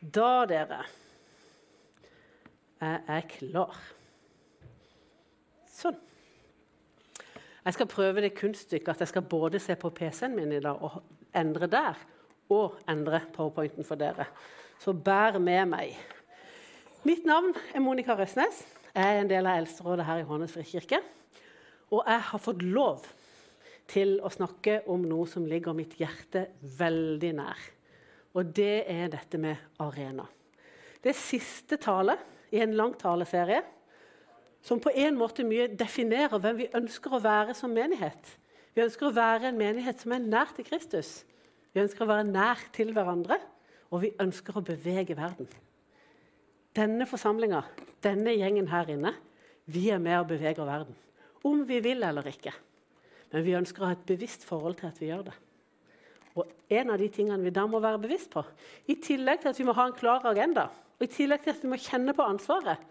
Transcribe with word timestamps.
Da, 0.00 0.44
dere, 0.48 0.82
er 2.84 2.98
jeg 3.08 3.28
klar. 3.38 3.76
Sånn. 5.72 5.96
Jeg 7.66 7.74
skal 7.74 7.88
prøve 7.90 8.22
det 8.22 8.36
kunststykket 8.36 8.92
at 8.92 9.02
jeg 9.02 9.10
skal 9.10 9.24
både 9.26 9.58
se 9.62 9.74
på 9.80 9.90
PC-en 9.90 10.36
min 10.36 10.52
i 10.54 10.60
dag 10.62 10.82
og 10.84 11.00
endre 11.36 11.66
der, 11.70 11.98
og 12.52 12.76
endre 12.88 13.24
powerpointen 13.34 13.86
for 13.88 13.98
dere. 13.98 14.28
Så 14.78 14.92
bær 14.92 15.40
med 15.42 15.72
meg. 15.72 15.96
Mitt 17.06 17.24
navn 17.26 17.56
er 17.74 17.82
Monica 17.82 18.14
Røsnes. 18.14 18.62
Jeg 18.94 19.16
er 19.16 19.22
en 19.22 19.30
del 19.30 19.48
av 19.48 19.62
eldsterådet 19.62 20.06
her 20.06 20.22
i 20.22 20.28
Hånes 20.28 20.54
frikirke. 20.54 21.00
Og 21.90 22.04
jeg 22.06 22.22
har 22.30 22.42
fått 22.42 22.62
lov 22.62 23.06
til 23.90 24.16
å 24.24 24.30
snakke 24.32 24.80
om 24.90 25.04
noe 25.06 25.26
som 25.30 25.46
ligger 25.48 25.76
mitt 25.76 25.96
hjerte 26.00 26.48
veldig 26.78 27.32
nær. 27.40 27.66
Og 28.36 28.52
det 28.56 28.84
er 28.92 29.08
dette 29.12 29.40
med 29.40 29.56
arena. 29.80 30.26
Det 31.00 31.12
er 31.12 31.18
siste 31.18 31.78
tale 31.80 32.18
i 32.52 32.60
en 32.60 32.74
lang 32.76 32.92
taleserie 32.98 33.62
som 34.66 34.80
på 34.82 34.90
en 34.98 35.16
måte 35.18 35.44
mye 35.46 35.68
definerer 35.78 36.40
hvem 36.42 36.58
vi 36.58 36.72
ønsker 36.74 37.14
å 37.14 37.22
være 37.22 37.54
som 37.56 37.72
menighet. 37.72 38.32
Vi 38.74 38.82
ønsker 38.84 39.08
å 39.08 39.14
være 39.14 39.48
en 39.50 39.60
menighet 39.60 40.02
som 40.02 40.12
er 40.12 40.24
nær 40.24 40.50
til 40.56 40.66
Kristus. 40.66 41.22
Vi 41.72 41.80
ønsker 41.80 42.04
å 42.04 42.10
være 42.10 42.26
nær 42.26 42.60
til 42.74 42.90
hverandre, 42.96 43.38
og 43.94 44.02
vi 44.02 44.10
ønsker 44.20 44.58
å 44.58 44.64
bevege 44.66 45.16
verden. 45.16 45.48
Denne 46.76 47.06
forsamlinga, 47.08 47.62
denne 48.04 48.34
gjengen 48.36 48.68
her 48.68 48.90
inne, 48.92 49.14
vi 49.70 49.86
er 49.94 50.02
med 50.02 50.18
og 50.18 50.30
beveger 50.34 50.66
verden. 50.66 50.98
Om 51.46 51.62
vi 51.68 51.78
vil 51.84 52.02
eller 52.04 52.26
ikke. 52.28 52.52
Men 53.30 53.46
vi 53.46 53.56
ønsker 53.56 53.82
å 53.82 53.90
ha 53.90 53.96
et 53.96 54.06
bevisst 54.08 54.44
forhold 54.48 54.80
til 54.80 54.90
at 54.90 55.00
vi 55.00 55.12
gjør 55.12 55.28
det. 55.30 55.36
Og 56.36 56.48
en 56.68 56.92
av 56.92 57.00
de 57.00 57.08
tingene 57.12 57.42
vi 57.42 57.54
da 57.54 57.64
må 57.68 57.80
være 57.80 58.02
bevisst 58.02 58.30
på, 58.34 58.42
i 58.92 58.98
tillegg 59.00 59.42
til 59.42 59.52
at 59.52 59.60
vi 59.60 59.66
må 59.68 59.74
ha 59.76 59.86
en 59.88 59.96
klar 59.96 60.26
agenda, 60.28 60.68
og 60.96 61.04
i 61.04 61.12
tillegg 61.12 61.44
til 61.44 61.54
at 61.54 61.64
vi 61.64 61.70
må 61.72 61.78
kjenne 61.80 62.14
på 62.16 62.26
ansvaret, 62.26 62.82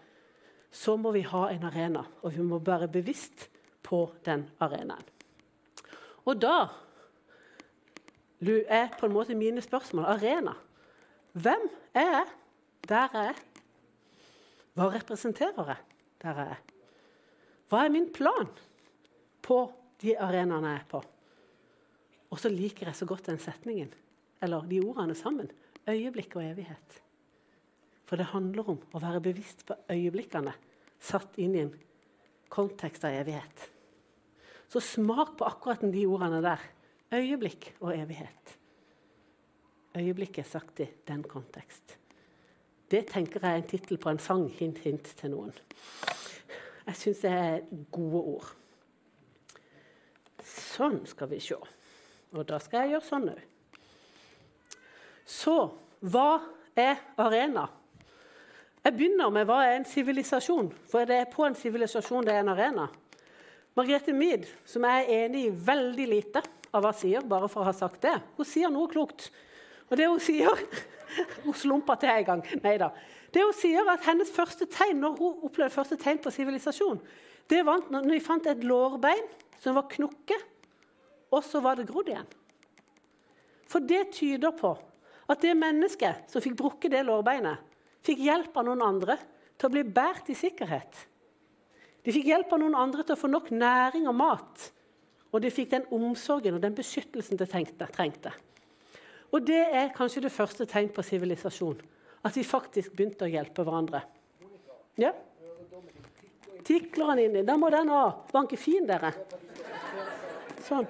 så 0.70 0.96
må 0.98 1.12
vi 1.14 1.22
ha 1.26 1.46
en 1.52 1.64
arena, 1.68 2.02
og 2.22 2.34
vi 2.34 2.44
må 2.44 2.58
være 2.62 2.88
bevisst 2.90 3.46
på 3.86 4.08
den 4.26 4.44
arenaen. 4.60 5.14
Og 6.26 6.40
da 6.42 6.56
er 8.42 8.90
på 8.98 9.06
en 9.06 9.14
måte 9.14 9.34
mine 9.38 9.62
spørsmål 9.62 10.10
arena. 10.16 10.56
Hvem 11.32 11.68
er 11.94 12.10
jeg 12.12 12.26
der 12.88 13.14
jeg 13.14 13.30
er? 13.30 13.42
Hva 14.76 14.90
representerer 14.92 15.70
jeg 15.70 15.82
der 16.22 16.40
jeg 16.42 16.56
er? 16.56 16.62
Hva 17.70 17.84
er 17.84 17.94
min 17.94 18.10
plan 18.12 18.50
på 19.42 19.60
de 20.02 20.18
arenaene 20.18 20.74
jeg 20.74 20.82
er 20.82 20.90
på? 20.90 21.02
Og 22.36 22.42
så 22.42 22.50
liker 22.52 22.90
jeg 22.90 22.98
så 22.98 23.06
godt 23.08 23.30
den 23.30 23.40
setningen, 23.40 23.88
eller 24.44 24.66
de 24.68 24.82
ordene 24.84 25.14
sammen. 25.16 25.48
Øyeblikk 25.88 26.34
og 26.36 26.44
evighet. 26.44 26.98
For 28.04 28.20
det 28.20 28.28
handler 28.34 28.68
om 28.74 28.82
å 28.92 29.00
være 29.00 29.22
bevisst 29.24 29.64
på 29.64 29.74
øyeblikkene 29.88 30.52
satt 31.00 31.38
inn 31.40 31.54
i 31.56 31.62
en 31.64 31.72
kontekst 32.52 33.06
av 33.08 33.16
evighet. 33.16 33.62
Så 34.68 34.82
smak 34.84 35.38
på 35.38 35.46
akkurat 35.48 35.80
de 35.80 36.02
ordene 36.10 36.42
der. 36.44 36.60
Øyeblikk 37.16 37.70
og 37.80 37.94
evighet. 37.94 38.52
Øyeblikket 39.96 40.50
sagt 40.50 40.82
i 40.84 40.90
den 41.08 41.22
kontekst. 41.24 41.96
Det 42.90 43.06
tenker 43.08 43.40
jeg 43.40 43.48
er 43.56 43.62
en 43.62 43.70
tittel 43.70 43.98
på 44.02 44.12
en 44.12 44.20
sang. 44.20 44.44
Hint, 44.58 44.82
hint 44.84 45.08
til 45.18 45.32
noen. 45.32 45.56
Jeg 46.84 47.00
syns 47.00 47.24
det 47.24 47.32
er 47.32 47.64
gode 47.94 48.22
ord. 48.36 48.52
Sånn 50.44 51.00
skal 51.08 51.32
vi 51.32 51.40
se. 51.42 51.58
Og 52.34 52.46
da 52.48 52.58
skal 52.62 52.84
jeg 52.84 52.96
gjøre 52.96 53.06
sånn 53.06 53.28
òg. 53.32 53.42
Så 55.26 55.56
hva 56.06 56.38
er 56.78 57.00
arena? 57.18 57.66
Jeg 58.86 58.94
begynner 58.94 59.32
med 59.34 59.48
hva 59.48 59.62
er 59.66 59.80
en 59.80 59.88
sivilisasjon. 59.88 60.68
For 60.90 61.06
det 61.08 61.16
er 61.18 61.30
på 61.32 61.42
en 61.46 61.56
sivilisasjon 61.58 62.26
det 62.26 62.36
er 62.36 62.44
en 62.44 62.52
arena. 62.52 62.86
Margrethe 63.76 64.14
Mead, 64.14 64.46
som 64.64 64.86
jeg 64.86 65.04
er 65.04 65.24
enig 65.26 65.48
i 65.48 65.54
veldig 65.66 66.06
lite 66.08 66.42
av 66.70 66.84
hva 66.84 66.92
hun 66.94 67.00
sier, 67.00 67.26
bare 67.26 67.48
for 67.50 67.64
å 67.64 67.68
ha 67.68 67.74
sagt 67.76 68.04
det, 68.06 68.14
hun 68.38 68.48
sier 68.48 68.70
noe 68.72 68.88
klokt. 68.92 69.28
Og 69.90 69.98
det 69.98 70.08
hun 70.10 70.22
sier 70.22 70.52
Hun 71.46 71.54
slumpa 71.54 71.94
til 71.96 72.10
en 72.10 72.24
gang. 72.26 72.40
Nei 72.64 72.74
da. 72.82 72.88
Det 73.32 73.40
hun 73.40 73.54
sier 73.56 73.86
at 73.88 74.02
Hennes 74.04 74.28
første 74.34 74.66
tegn 74.68 74.98
når 75.00 75.14
hun 75.20 75.44
opplevde 75.46 75.72
første 75.72 75.96
tegn 76.00 76.18
på 76.20 76.32
sivilisasjon, 76.34 76.98
det 77.48 77.62
var 77.64 77.84
når 77.94 78.08
vi 78.10 78.18
fant 78.20 78.48
et 78.50 78.64
lårbein 78.66 79.22
som 79.62 79.78
var 79.78 79.86
knukket 79.92 80.42
og 81.32 81.42
så 81.44 81.60
var 81.64 81.78
det 81.78 81.88
grodd 81.88 82.10
igjen. 82.12 82.28
For 83.66 83.82
det 83.82 84.12
tyder 84.14 84.54
på 84.56 84.72
at 85.26 85.42
det 85.42 85.56
mennesket 85.58 86.30
som 86.30 86.42
fikk 86.42 86.54
brukket 86.58 86.92
det 86.94 87.02
lårbeinet, 87.06 87.58
fikk 88.06 88.22
hjelp 88.22 88.54
av 88.54 88.68
noen 88.68 88.84
andre 88.86 89.18
til 89.58 89.68
å 89.68 89.74
bli 89.74 89.82
båret 89.88 90.30
i 90.30 90.38
sikkerhet. 90.38 91.00
De 92.06 92.14
fikk 92.14 92.28
hjelp 92.30 92.52
av 92.54 92.62
noen 92.62 92.76
andre 92.78 93.02
til 93.02 93.16
å 93.16 93.18
få 93.18 93.30
nok 93.30 93.50
næring 93.50 94.06
og 94.06 94.14
mat. 94.14 94.68
Og 95.34 95.42
de 95.42 95.50
fikk 95.50 95.72
den 95.72 95.88
omsorgen 95.92 96.54
og 96.54 96.62
den 96.62 96.76
beskyttelsen 96.76 97.40
de 97.40 97.48
trengte. 97.50 98.30
Og 99.34 99.42
det 99.42 99.64
er 99.74 99.94
kanskje 99.94 100.22
det 100.22 100.32
første 100.32 100.68
tegn 100.70 100.92
på 100.94 101.02
sivilisasjon. 101.02 101.80
At 102.22 102.36
vi 102.38 102.46
faktisk 102.46 102.94
begynte 102.94 103.26
å 103.26 103.30
hjelpe 103.30 103.64
hverandre. 103.66 104.04
Ja? 105.02 105.10
Tikler 106.66 107.10
han 107.10 107.22
inni. 107.22 107.42
Da 107.46 107.58
må 107.58 107.70
den 107.74 107.90
òg 107.90 108.30
banke 108.30 108.58
fin, 108.58 108.86
dere. 108.86 109.10
Sånn. 110.66 110.86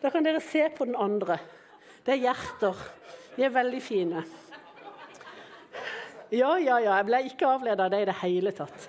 Da 0.00 0.10
kan 0.10 0.24
dere 0.24 0.40
se 0.40 0.64
på 0.72 0.86
den 0.88 0.96
andre. 0.96 1.38
Det 2.04 2.14
er 2.14 2.22
hjerter. 2.24 2.78
De 3.36 3.44
er 3.44 3.52
veldig 3.52 3.80
fine. 3.84 4.22
Ja, 6.30 6.54
ja, 6.58 6.78
ja. 6.78 6.96
Jeg 6.96 7.06
ble 7.08 7.20
ikke 7.28 7.50
avledet 7.50 7.84
av 7.84 7.92
det 7.92 8.00
i 8.04 8.08
det 8.08 8.16
hele 8.22 8.52
tatt. 8.56 8.88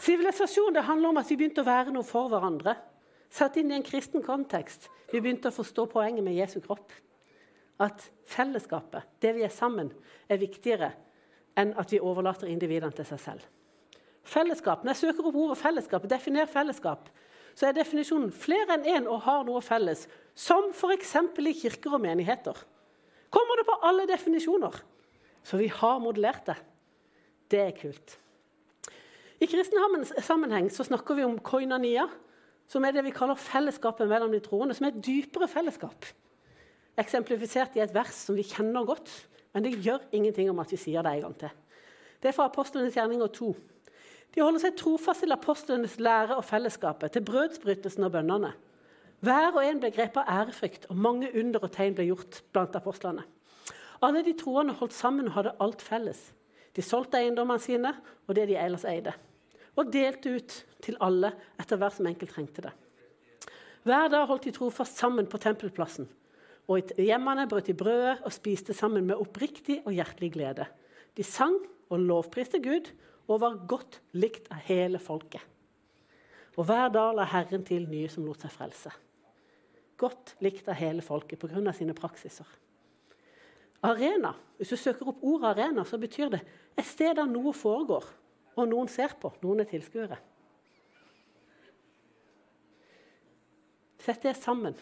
Sivilisasjon 0.00 0.76
det 0.76 0.86
handler 0.86 1.12
om 1.12 1.20
at 1.20 1.28
vi 1.28 1.36
begynte 1.40 1.64
å 1.64 1.68
være 1.68 1.92
noe 1.94 2.06
for 2.06 2.30
hverandre. 2.32 2.76
Satt 3.30 3.58
inn 3.60 3.70
i 3.70 3.76
en 3.76 3.86
kristen 3.86 4.24
kontekst. 4.24 4.88
Vi 5.10 5.20
begynte 5.20 5.50
å 5.50 5.54
forstå 5.54 5.86
poenget 5.90 6.24
med 6.24 6.38
Jesu 6.38 6.60
kropp. 6.62 6.92
At 7.80 8.04
fellesskapet, 8.28 9.06
det 9.22 9.34
vi 9.36 9.44
er 9.46 9.52
sammen, 9.52 9.90
er 10.28 10.40
viktigere 10.40 10.92
enn 11.58 11.72
at 11.80 11.92
vi 11.92 12.00
overlater 12.00 12.50
individene 12.50 12.94
til 12.94 13.08
seg 13.08 13.20
selv. 13.22 13.48
Fellesskap, 14.30 14.84
Når 14.84 14.92
jeg 14.92 15.00
søker 15.00 15.26
opp 15.26 15.38
ordet 15.40 15.58
fellesskap, 15.58 16.04
definer 16.08 16.46
fellesskap, 16.46 17.08
så 17.60 17.68
er 17.68 17.76
definisjonen 17.76 18.30
flere 18.32 18.78
enn 18.78 18.86
én 18.88 19.08
og 19.10 19.20
har 19.26 19.42
noe 19.44 19.60
felles, 19.60 20.06
som 20.32 20.70
f.eks. 20.72 21.12
i 21.44 21.52
kirker 21.58 21.98
og 21.98 22.00
menigheter. 22.00 22.56
Kommer 23.28 23.60
det 23.60 23.66
på 23.68 23.76
alle 23.84 24.06
definisjoner? 24.08 24.78
Så 25.44 25.60
vi 25.60 25.68
har 25.68 26.00
modellert 26.00 26.46
det. 26.48 26.56
Det 27.52 27.60
er 27.60 27.76
kult. 27.76 28.16
I 29.40 29.48
kristen 29.48 29.76
sammenheng 30.24 30.70
så 30.72 30.86
snakker 30.88 31.18
vi 31.18 31.26
om 31.26 31.36
koinania, 31.44 32.06
som 32.70 32.84
er 32.84 32.96
det 32.96 33.04
vi 33.04 33.12
kaller 33.12 33.36
fellesskapet 33.36 34.08
mellom 34.08 34.32
de 34.32 34.40
troende, 34.40 34.76
som 34.76 34.86
er 34.86 34.94
et 34.94 35.04
dypere 35.04 35.48
fellesskap. 35.50 36.08
Eksemplifisert 37.00 37.76
i 37.76 37.84
et 37.84 37.92
vers 37.92 38.14
som 38.24 38.36
vi 38.38 38.46
kjenner 38.46 38.88
godt, 38.88 39.10
men 39.52 39.66
det 39.66 39.76
gjør 39.84 40.04
ingenting 40.16 40.48
om 40.52 40.60
at 40.62 40.72
vi 40.72 40.80
sier 40.80 41.04
det 41.04 41.12
en 41.12 41.26
gang 41.28 41.36
til. 41.44 41.52
Det 42.20 42.30
er 42.30 42.36
fra 42.36 42.48
Apostlenes 42.48 42.96
gjerninger 42.96 43.32
2. 43.36 43.52
De 44.34 44.42
holder 44.44 44.62
seg 44.62 44.76
trofast 44.78 45.24
til 45.24 45.34
apostlenes 45.34 45.96
lære 45.98 46.36
og 46.38 46.44
fellesskapet, 46.46 47.12
til 47.14 47.24
brødsbrytelsen 47.26 48.06
og 48.06 48.12
bønnene. 48.14 48.52
Hver 49.20 49.50
og 49.52 49.64
en 49.66 49.80
ble 49.82 49.90
grepet 49.92 50.22
av 50.22 50.44
ærefrykt, 50.46 50.86
og 50.88 50.96
mange 50.96 51.30
under 51.36 51.64
og 51.66 51.72
tegn 51.74 51.96
ble 51.96 52.06
gjort 52.08 52.40
blant 52.54 52.76
apostlene. 52.78 53.26
Alle 54.00 54.22
de 54.24 54.32
troende 54.38 54.76
holdt 54.78 54.96
sammen 54.96 55.28
og 55.28 55.34
hadde 55.34 55.56
alt 55.60 55.82
felles. 55.84 56.20
De 56.76 56.84
solgte 56.84 57.18
eiendommene 57.18 57.60
sine 57.60 57.90
og 58.28 58.36
det 58.38 58.46
de 58.48 58.56
ellers 58.56 58.86
eide, 58.88 59.12
og 59.76 59.90
delte 59.92 60.32
ut 60.38 60.54
til 60.80 60.96
alle 61.04 61.34
etter 61.60 61.80
hver 61.80 61.92
som 61.92 62.08
enkelt 62.08 62.32
trengte 62.32 62.64
det. 62.64 62.72
Hver 63.84 64.08
dag 64.12 64.26
holdt 64.28 64.46
de 64.46 64.54
trofast 64.54 65.00
sammen 65.00 65.28
på 65.28 65.40
tempelplassen, 65.42 66.08
og 66.70 66.92
i 67.00 67.08
hjemmene 67.08 67.48
brøt 67.50 67.66
de 67.66 67.74
brødet 67.74 68.20
og 68.24 68.32
spiste 68.32 68.76
sammen 68.76 69.08
med 69.08 69.18
oppriktig 69.18 69.80
og 69.82 69.92
hjertelig 69.96 70.30
glede. 70.36 70.68
De 71.18 71.26
sang 71.26 71.56
og 71.90 72.04
lovpriste 72.06 72.60
Gud 72.62 72.92
og 73.30 73.38
var 73.42 73.60
godt 73.70 74.00
likt 74.18 74.50
av 74.50 74.64
hele 74.66 74.98
folket. 75.02 75.42
Og 76.58 76.66
hver 76.66 76.90
dag 76.92 77.14
la 77.14 77.28
Herren 77.30 77.62
til 77.64 77.86
nye 77.88 78.10
som 78.10 78.26
lot 78.26 78.42
seg 78.42 78.52
frelse. 78.52 78.90
Godt 80.00 80.34
likt 80.42 80.68
av 80.68 80.78
hele 80.80 81.04
folket 81.04 81.38
pga. 81.38 81.72
sine 81.72 81.94
praksiser. 81.94 82.46
Arena, 83.82 84.34
Hvis 84.56 84.68
du 84.68 84.76
søker 84.76 85.08
opp 85.08 85.22
ordet 85.22 85.56
arena, 85.56 85.84
så 85.84 85.96
betyr 85.96 86.28
det 86.28 86.40
et 86.76 86.84
sted 86.84 87.14
der 87.16 87.24
noe 87.24 87.52
foregår, 87.56 88.04
og 88.56 88.68
noen 88.68 88.88
ser 88.88 89.14
på, 89.16 89.32
noen 89.40 89.60
er 89.60 89.64
tilskuere. 89.64 90.18
Sett 94.00 94.22
det 94.22 94.36
sammen 94.36 94.76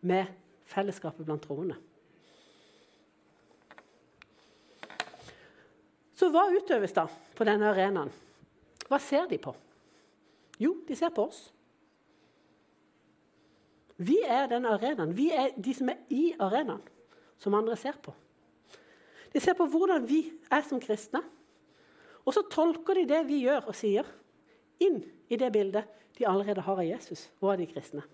med 0.00 0.26
fellesskapet 0.66 1.24
blant 1.24 1.42
troende. 1.42 1.76
Så 6.16 6.30
hva 6.32 6.46
utøves 6.54 6.94
da 6.96 7.04
på 7.36 7.44
denne 7.44 7.68
arenaen? 7.72 8.12
Hva 8.88 8.98
ser 9.02 9.26
de 9.28 9.38
på? 9.42 9.52
Jo, 10.62 10.78
de 10.88 10.96
ser 10.96 11.12
på 11.12 11.26
oss. 11.28 11.42
Vi 13.96 14.18
er 14.24 14.48
denne 14.48 14.72
arenaen. 14.76 15.12
Vi 15.16 15.30
er 15.32 15.52
de 15.56 15.74
som 15.76 15.90
er 15.92 16.00
i 16.12 16.30
arenaen, 16.40 16.82
som 17.40 17.56
andre 17.56 17.76
ser 17.80 17.96
på. 18.00 18.14
De 19.32 19.40
ser 19.42 19.56
på 19.58 19.66
hvordan 19.68 20.06
vi 20.08 20.22
er 20.52 20.64
som 20.64 20.80
kristne. 20.80 21.20
Og 22.24 22.34
så 22.34 22.44
tolker 22.50 22.96
de 22.96 23.06
det 23.08 23.22
vi 23.28 23.42
gjør 23.44 23.68
og 23.70 23.76
sier, 23.76 24.06
inn 24.82 25.02
i 25.32 25.38
det 25.40 25.50
bildet 25.52 25.88
de 26.16 26.26
allerede 26.28 26.64
har 26.64 26.80
av 26.80 26.86
Jesus 26.86 27.26
og 27.40 27.52
av 27.52 27.60
de 27.60 27.68
kristne. 27.68 28.04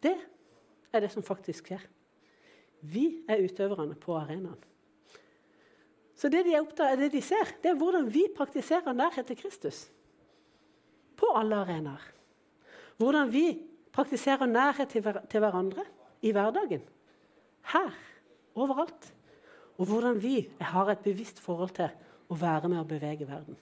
Det 0.00 0.16
er 0.92 1.04
det 1.04 1.10
som 1.12 1.24
faktisk 1.24 1.68
skjer. 1.68 1.82
Vi 2.80 3.22
er 3.28 3.42
utøverne 3.44 3.96
på 4.00 4.16
arenaen. 4.16 4.60
Så 6.20 6.28
det 6.28 6.42
de, 6.44 6.52
er 6.52 6.60
opptatt, 6.60 6.98
det 7.00 7.08
de 7.14 7.22
ser, 7.24 7.54
det 7.62 7.70
er 7.70 7.78
hvordan 7.80 8.10
vi 8.12 8.26
praktiserer 8.36 8.92
nærhet 8.92 9.30
til 9.30 9.38
Kristus. 9.40 9.86
På 11.16 11.32
alle 11.38 11.62
arenaer. 11.62 12.02
Hvordan 13.00 13.30
vi 13.32 13.46
praktiserer 13.92 14.50
nærhet 14.50 14.92
til 14.92 15.40
hverandre 15.40 15.86
i 16.20 16.34
hverdagen. 16.36 16.84
Her. 17.72 17.96
Overalt. 18.54 19.08
Og 19.80 19.88
hvordan 19.88 20.20
vi 20.20 20.44
har 20.60 20.92
et 20.92 21.04
bevisst 21.04 21.40
forhold 21.40 21.72
til 21.78 21.88
å 22.28 22.36
være 22.36 22.68
med 22.68 22.82
og 22.82 22.90
bevege 22.90 23.24
verden. 23.24 23.56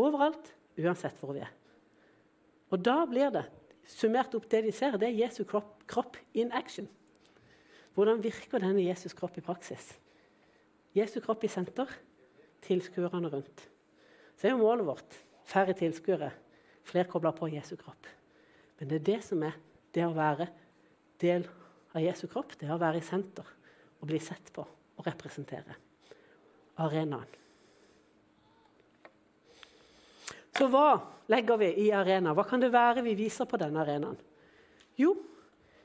Overalt, 0.00 0.54
uansett 0.80 1.18
hvor 1.20 1.36
vi 1.36 1.42
er. 1.44 1.52
Og 2.72 2.80
da 2.80 3.02
blir 3.04 3.28
det 3.34 3.44
summert 3.92 4.32
opp 4.38 4.48
det 4.48 4.62
de 4.64 4.72
ser, 4.72 4.96
det 4.96 5.10
er 5.10 5.20
Jesu 5.26 5.42
kropp, 5.44 5.82
kropp 5.90 6.16
in 6.32 6.52
action. 6.56 6.88
Hvordan 7.92 8.22
virker 8.24 8.62
denne 8.62 8.86
Jesus 8.86 9.12
kropp 9.12 9.36
i 9.36 9.44
praksis? 9.44 9.92
Jesu 10.96 11.20
kropp 11.24 11.44
i 11.44 11.50
senter, 11.50 11.88
tilskuerne 12.62 13.30
rundt. 13.32 13.64
Så 14.36 14.48
er 14.48 14.54
jo 14.54 14.60
målet 14.60 14.86
vårt 14.86 15.16
færre 15.48 15.74
tilskuere, 15.76 16.30
flere 16.84 17.08
kobler 17.08 17.34
på 17.36 17.48
Jesu 17.52 17.74
kropp. 17.80 18.08
Men 18.78 18.90
det 18.90 19.00
er 19.00 19.08
det 19.08 19.20
som 19.24 19.42
er 19.46 19.56
det 19.94 20.04
å 20.06 20.14
være 20.16 20.48
del 21.22 21.46
av 21.94 22.02
Jesu 22.02 22.26
kropp. 22.30 22.56
Det 22.58 22.68
er 22.68 22.74
å 22.76 22.80
være 22.82 23.00
i 23.00 23.06
senter 23.06 23.46
og 24.00 24.08
bli 24.10 24.20
sett 24.22 24.52
på 24.54 24.64
og 24.64 25.06
representere 25.06 25.76
arenaen. 26.82 27.38
Så 30.52 30.68
hva 30.68 30.98
legger 31.32 31.60
vi 31.62 31.70
i 31.86 31.92
arena? 31.96 32.34
Hva 32.36 32.44
kan 32.46 32.60
det 32.60 32.72
være 32.74 33.04
vi 33.06 33.16
viser 33.16 33.48
på 33.48 33.58
denne 33.60 33.80
arenaen? 33.82 34.18
Jo, 35.00 35.14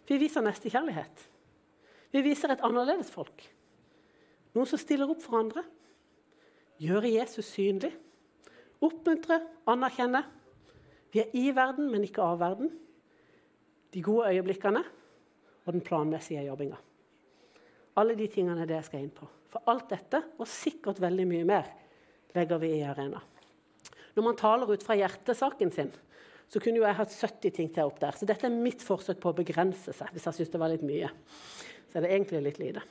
vi 0.08 0.18
viser 0.20 0.44
nestekjærlighet. 0.44 1.24
Vi 2.12 2.24
viser 2.26 2.52
et 2.52 2.64
annerledes 2.66 3.10
folk. 3.12 3.46
Noen 4.56 4.70
som 4.70 4.80
stiller 4.82 5.10
opp 5.10 5.22
for 5.24 5.40
andre. 5.40 5.64
Gjøre 6.82 7.12
Jesus 7.16 7.50
synlig. 7.56 7.92
Oppmuntre, 8.84 9.40
anerkjenne. 9.70 10.22
Vi 11.14 11.24
er 11.24 11.34
i 11.38 11.48
verden, 11.56 11.90
men 11.92 12.06
ikke 12.06 12.26
av 12.26 12.40
verden. 12.42 12.70
De 13.94 14.04
gode 14.04 14.30
øyeblikkene 14.34 14.84
og 15.66 15.74
den 15.74 15.84
planmessige 15.84 16.46
jobbinga. 16.46 16.78
Alle 17.98 18.16
de 18.16 18.28
tingene 18.30 18.62
er 18.62 18.70
det 18.70 18.78
jeg 18.78 18.90
skal 18.92 19.04
inn 19.04 19.16
på. 19.16 19.28
For 19.52 19.72
alt 19.72 19.90
dette, 19.90 20.22
og 20.38 20.50
sikkert 20.50 21.00
veldig 21.02 21.26
mye 21.30 21.48
mer, 21.48 21.72
legger 22.36 22.62
vi 22.62 22.76
i 22.78 22.84
arena. 22.86 23.22
Når 24.18 24.26
man 24.26 24.38
taler 24.38 24.70
ut 24.70 24.84
fra 24.86 24.98
hjertesaken 24.98 25.72
sin, 25.74 25.90
så 26.48 26.62
kunne 26.64 26.80
jo 26.80 26.86
jeg 26.86 26.98
hatt 26.98 27.14
70 27.14 27.56
ting 27.56 27.72
til 27.74 27.90
opp 27.90 28.00
der. 28.02 28.16
Så 28.16 28.28
dette 28.28 28.48
er 28.48 28.54
mitt 28.54 28.84
forsøk 28.86 29.20
på 29.24 29.34
å 29.34 29.38
begrense 29.38 29.94
seg, 29.96 30.14
hvis 30.14 30.28
jeg 30.30 30.40
syns 30.40 30.54
det 30.54 30.62
var 30.62 30.72
litt 30.72 30.86
mye. 30.88 31.10
Så 31.90 32.00
er 32.00 32.06
det 32.06 32.14
egentlig 32.14 32.44
litt 32.46 32.62
lite. 32.62 32.84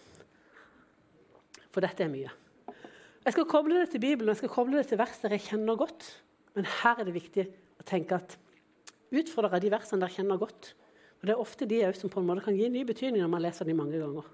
For 1.77 1.85
dette 1.85 2.07
er 2.07 2.09
mye. 2.09 2.31
Jeg 3.27 3.35
skal 3.35 3.45
koble 3.51 3.77
det 3.83 3.91
til 3.93 4.01
Bibelen 4.01 4.31
jeg 4.33 4.39
skal 4.41 4.53
koble 4.55 4.79
det 4.79 4.87
til 4.89 4.97
vers 4.97 5.19
dere 5.21 5.37
kjenner 5.45 5.77
godt. 5.77 6.07
Men 6.57 6.65
her 6.79 7.03
er 7.03 7.05
det 7.05 7.13
viktig 7.13 7.45
å 7.77 7.85
tenke 7.85 8.17
at 8.17 8.39
utfordre 9.13 9.61
de 9.61 9.69
versene 9.75 10.01
dere 10.01 10.15
kjenner 10.15 10.41
godt. 10.41 10.71
Og 11.21 11.29
Det 11.29 11.35
er 11.35 11.43
ofte 11.43 11.69
de 11.69 11.83
som 11.99 12.09
på 12.09 12.23
en 12.23 12.31
måte 12.31 12.47
kan 12.47 12.57
gi 12.57 12.71
ny 12.73 12.87
betydning 12.89 13.21
når 13.21 13.33
man 13.35 13.45
leser 13.45 13.69
de 13.69 13.77
mange 13.77 14.01
ganger. 14.01 14.33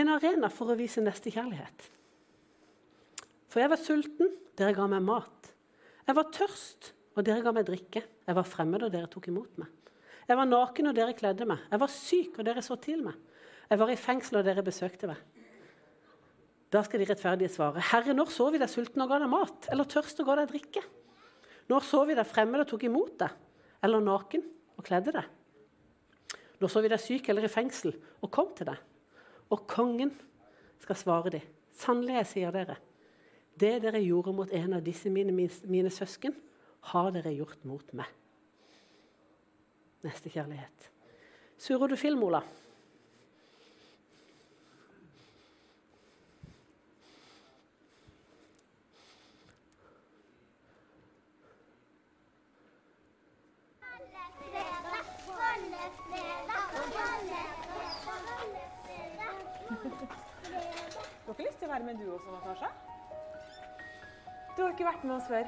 En 0.00 0.14
arena 0.16 0.48
for 0.48 0.72
å 0.72 0.80
vise 0.80 1.04
nestekjærlighet. 1.04 1.88
For 3.52 3.60
jeg 3.60 3.74
var 3.74 3.82
sulten, 3.82 4.36
dere 4.56 4.72
ga 4.72 4.86
meg 4.88 5.04
mat. 5.04 5.52
Jeg 6.08 6.16
var 6.16 6.32
tørst, 6.32 6.94
og 7.12 7.26
dere 7.28 7.44
ga 7.44 7.52
meg 7.52 7.68
drikke. 7.68 8.06
Jeg 8.24 8.40
var 8.40 8.48
fremmed, 8.48 8.86
og 8.86 8.94
dere 8.94 9.10
tok 9.12 9.28
imot 9.28 9.60
meg. 9.60 9.68
Jeg 10.30 10.38
var 10.38 10.48
naken, 10.48 10.88
og 10.88 10.96
dere 10.96 11.18
kledde 11.18 11.44
meg. 11.50 11.66
Jeg 11.68 11.82
var 11.82 11.92
syk, 11.92 12.38
og 12.38 12.48
dere 12.48 12.64
så 12.64 12.80
til 12.80 13.04
meg. 13.04 13.18
Jeg 13.70 13.78
var 13.78 13.92
i 13.92 13.98
fengsel, 13.98 14.40
og 14.40 14.46
dere 14.46 14.64
besøkte 14.66 15.10
meg. 15.10 15.20
Da 16.70 16.82
skal 16.86 17.02
de 17.02 17.06
rettferdige 17.10 17.50
svare. 17.50 17.82
Herre, 17.82 18.14
når 18.14 18.30
så 18.34 18.48
vi 18.50 18.58
deg 18.62 18.70
sulten 18.70 19.02
og 19.02 19.10
ga 19.10 19.20
deg 19.22 19.30
mat, 19.30 19.68
eller 19.70 19.88
tørst 19.90 20.22
og 20.22 20.28
ga 20.28 20.40
deg 20.40 20.50
drikke? 20.52 20.82
Når 21.70 21.86
så 21.86 22.02
vi 22.06 22.16
deg 22.18 22.26
fremmed 22.26 22.62
og 22.62 22.68
tok 22.70 22.86
imot 22.86 23.16
deg, 23.22 23.34
eller 23.86 24.02
naken 24.02 24.42
og 24.78 24.86
kledde 24.86 25.14
deg? 25.14 26.36
Når 26.60 26.72
så 26.72 26.82
vi 26.82 26.90
deg 26.92 27.02
syk 27.02 27.30
eller 27.30 27.46
i 27.46 27.50
fengsel 27.50 27.94
og 28.20 28.30
kom 28.34 28.50
til 28.58 28.68
deg? 28.68 28.78
Og 29.50 29.64
kongen 29.70 30.12
skal 30.82 30.98
svare 30.98 31.32
dem. 31.34 31.46
Sannelig, 31.80 32.18
jeg 32.18 32.30
sier 32.34 32.54
dere, 32.54 32.76
det 33.60 33.76
dere 33.84 34.02
gjorde 34.02 34.34
mot 34.34 34.50
en 34.56 34.76
av 34.76 34.84
disse 34.84 35.10
mine, 35.12 35.32
mine 35.32 35.92
søsken, 35.92 36.34
har 36.90 37.10
dere 37.14 37.32
gjort 37.34 37.62
mot 37.68 37.94
meg. 37.96 38.08
Neste 40.04 40.32
kjærlighet. 40.32 40.90
Surrer 41.60 41.92
du 41.92 41.96
film, 42.00 42.22
Ola? 42.24 42.40
Være 61.70 61.82
med 61.82 61.94
du 61.94 62.14
også, 62.14 62.26
Natasha? 62.30 62.66
Du 64.56 64.62
har 64.62 64.70
ikke 64.70 64.84
vært 64.84 65.04
med 65.04 65.14
oss 65.14 65.26
før. 65.28 65.44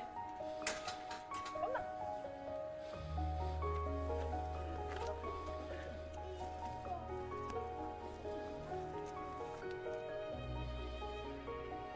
Kom, 1.60 1.70
da. 1.74 1.80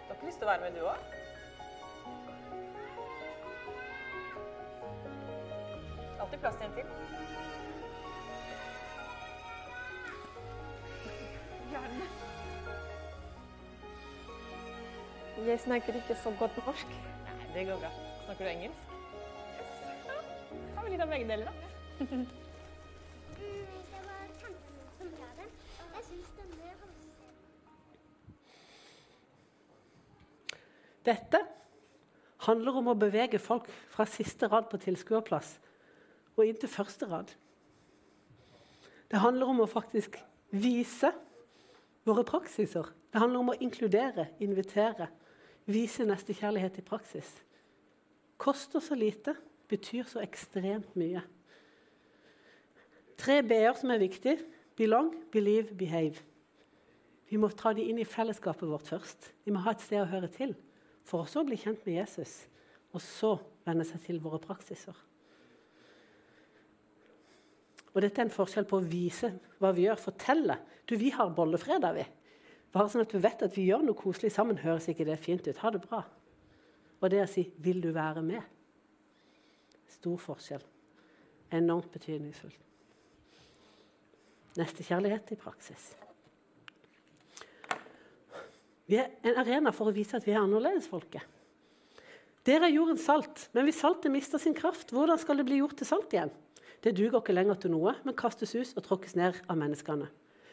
Du 0.03 0.09
har 0.09 0.15
ikke 0.15 0.27
lyst 0.27 0.39
til 0.39 0.49
å 0.49 0.51
være 0.51 0.63
med, 0.65 0.71
du 0.75 0.81
òg? 0.91 0.99
Alltid 6.21 6.39
plass 6.39 6.57
til 6.57 6.67
en 6.67 6.81
til. 6.81 7.56
Jeg 15.47 15.61
snakker 15.63 15.95
ikke 15.95 16.15
så 16.19 16.33
godt 16.39 16.57
norsk. 16.59 16.87
Nei, 16.91 17.47
det 17.55 17.63
går 17.69 17.77
bra. 17.79 17.91
Snakker 18.25 18.45
du 18.45 18.51
engelsk? 18.51 18.95
Yes. 19.55 19.75
Ja. 20.09 20.17
Har 20.75 20.83
vi 20.83 20.91
litt 20.91 21.03
av 21.05 21.11
begge 21.13 21.29
deler, 21.29 21.47
da? 21.47 21.53
Dette 31.07 31.39
handler 32.49 32.81
om 32.81 32.89
å 32.91 32.97
bevege 32.99 33.39
folk 33.39 33.69
fra 33.93 34.07
siste 34.11 34.49
rad 34.51 34.67
på 34.73 34.81
tilskuerplass 34.83 35.53
og 36.35 36.43
inn 36.43 36.59
til 36.59 36.73
første 36.73 37.07
rad. 37.07 37.31
Det 39.07 39.23
handler 39.23 39.53
om 39.53 39.63
å 39.63 39.69
faktisk 39.71 40.19
vise 40.51 41.13
våre 42.03 42.27
praksiser. 42.27 42.91
Det 43.15 43.23
handler 43.23 43.45
om 43.45 43.55
å 43.55 43.57
inkludere, 43.63 44.33
invitere, 44.43 45.07
Vise 45.67 46.07
nestekjærlighet 46.07 46.79
i 46.79 46.85
praksis. 46.87 47.31
Koster 48.39 48.81
så 48.81 48.95
lite, 48.95 49.35
betyr 49.69 50.07
så 50.07 50.23
ekstremt 50.23 50.93
mye. 50.99 51.23
Tre 53.19 53.41
b-er 53.43 53.75
som 53.79 53.91
er 53.91 54.03
viktige. 54.03 54.39
Belong, 54.77 55.11
believe, 55.33 55.75
behave. 55.75 56.21
Vi 57.27 57.39
må 57.41 57.49
ta 57.51 57.73
dem 57.75 57.89
inn 57.89 57.99
i 57.99 58.07
fellesskapet 58.07 58.69
vårt 58.69 58.87
først. 58.93 59.33
De 59.45 59.55
må 59.55 59.63
ha 59.65 59.73
et 59.75 59.83
sted 59.83 60.03
å 60.03 60.11
høre 60.11 60.29
til. 60.31 60.53
For 61.07 61.25
også 61.25 61.43
å 61.43 61.49
bli 61.49 61.59
kjent 61.59 61.83
med 61.87 61.99
Jesus, 62.01 62.45
og 62.95 63.03
så 63.03 63.33
venne 63.67 63.87
seg 63.87 64.03
til 64.05 64.21
våre 64.23 64.39
praksiser. 64.43 64.95
Og 67.95 68.03
dette 68.05 68.21
er 68.21 68.27
en 68.27 68.35
forskjell 68.35 68.67
på 68.69 68.79
å 68.79 68.87
vise 68.87 69.31
hva 69.63 69.73
vi 69.75 69.87
gjør, 69.87 70.03
fortelle. 70.03 70.59
Du, 70.85 70.95
vi 71.01 71.09
har 71.15 71.33
bollefredag, 71.33 71.97
vi. 71.97 72.05
Bare 72.77 72.93
sånn 72.93 73.07
at 73.07 73.13
du 73.15 73.17
vet 73.23 73.41
at 73.41 73.55
vi 73.57 73.71
gjør 73.71 73.87
noe 73.87 73.97
koselig 73.97 74.35
sammen, 74.35 74.59
høres 74.61 74.91
ikke 74.93 75.07
det 75.09 75.17
fint 75.23 75.47
ut. 75.49 75.61
Ha 75.63 75.71
det 75.73 75.81
bra. 75.87 76.03
Og 77.01 77.09
det 77.11 77.23
å 77.23 77.29
si 77.29 77.51
'Vil 77.57 77.81
du 77.81 77.93
være 77.93 78.23
med?' 78.23 78.45
Stor 79.89 80.17
forskjell. 80.17 80.65
Enormt 81.53 81.91
betydningsfullt. 81.91 82.61
Nestekjærlighet 84.57 85.33
i 85.33 85.37
praksis. 85.37 85.97
Vi 88.87 88.97
er 88.97 89.11
en 89.25 89.39
arena 89.39 89.73
for 89.73 89.89
å 89.89 89.95
vise 89.95 90.17
at 90.17 90.27
vi 90.27 90.33
er 90.33 90.41
annerledesfolket. 90.41 91.23
Dere 92.45 92.69
er 92.69 92.77
jordens 92.77 93.05
salt, 93.05 93.49
men 93.53 93.65
hvis 93.65 93.81
saltet 93.81 94.13
mister 94.13 94.39
sin 94.39 94.55
kraft, 94.55 94.91
hvordan 94.91 95.19
skal 95.19 95.37
det 95.37 95.47
bli 95.47 95.57
gjort 95.57 95.77
til 95.77 95.87
salt 95.87 96.13
igjen? 96.13 96.31
Det 96.83 96.95
duger 96.95 97.21
ikke 97.21 97.33
lenger 97.33 97.55
til 97.55 97.71
noe, 97.71 97.97
men 98.05 98.15
kastes 98.15 98.55
ut 98.55 98.77
og 98.77 98.85
tråkkes 98.85 99.17
ned 99.17 99.41
av 99.49 99.57
menneskene. 99.57 100.09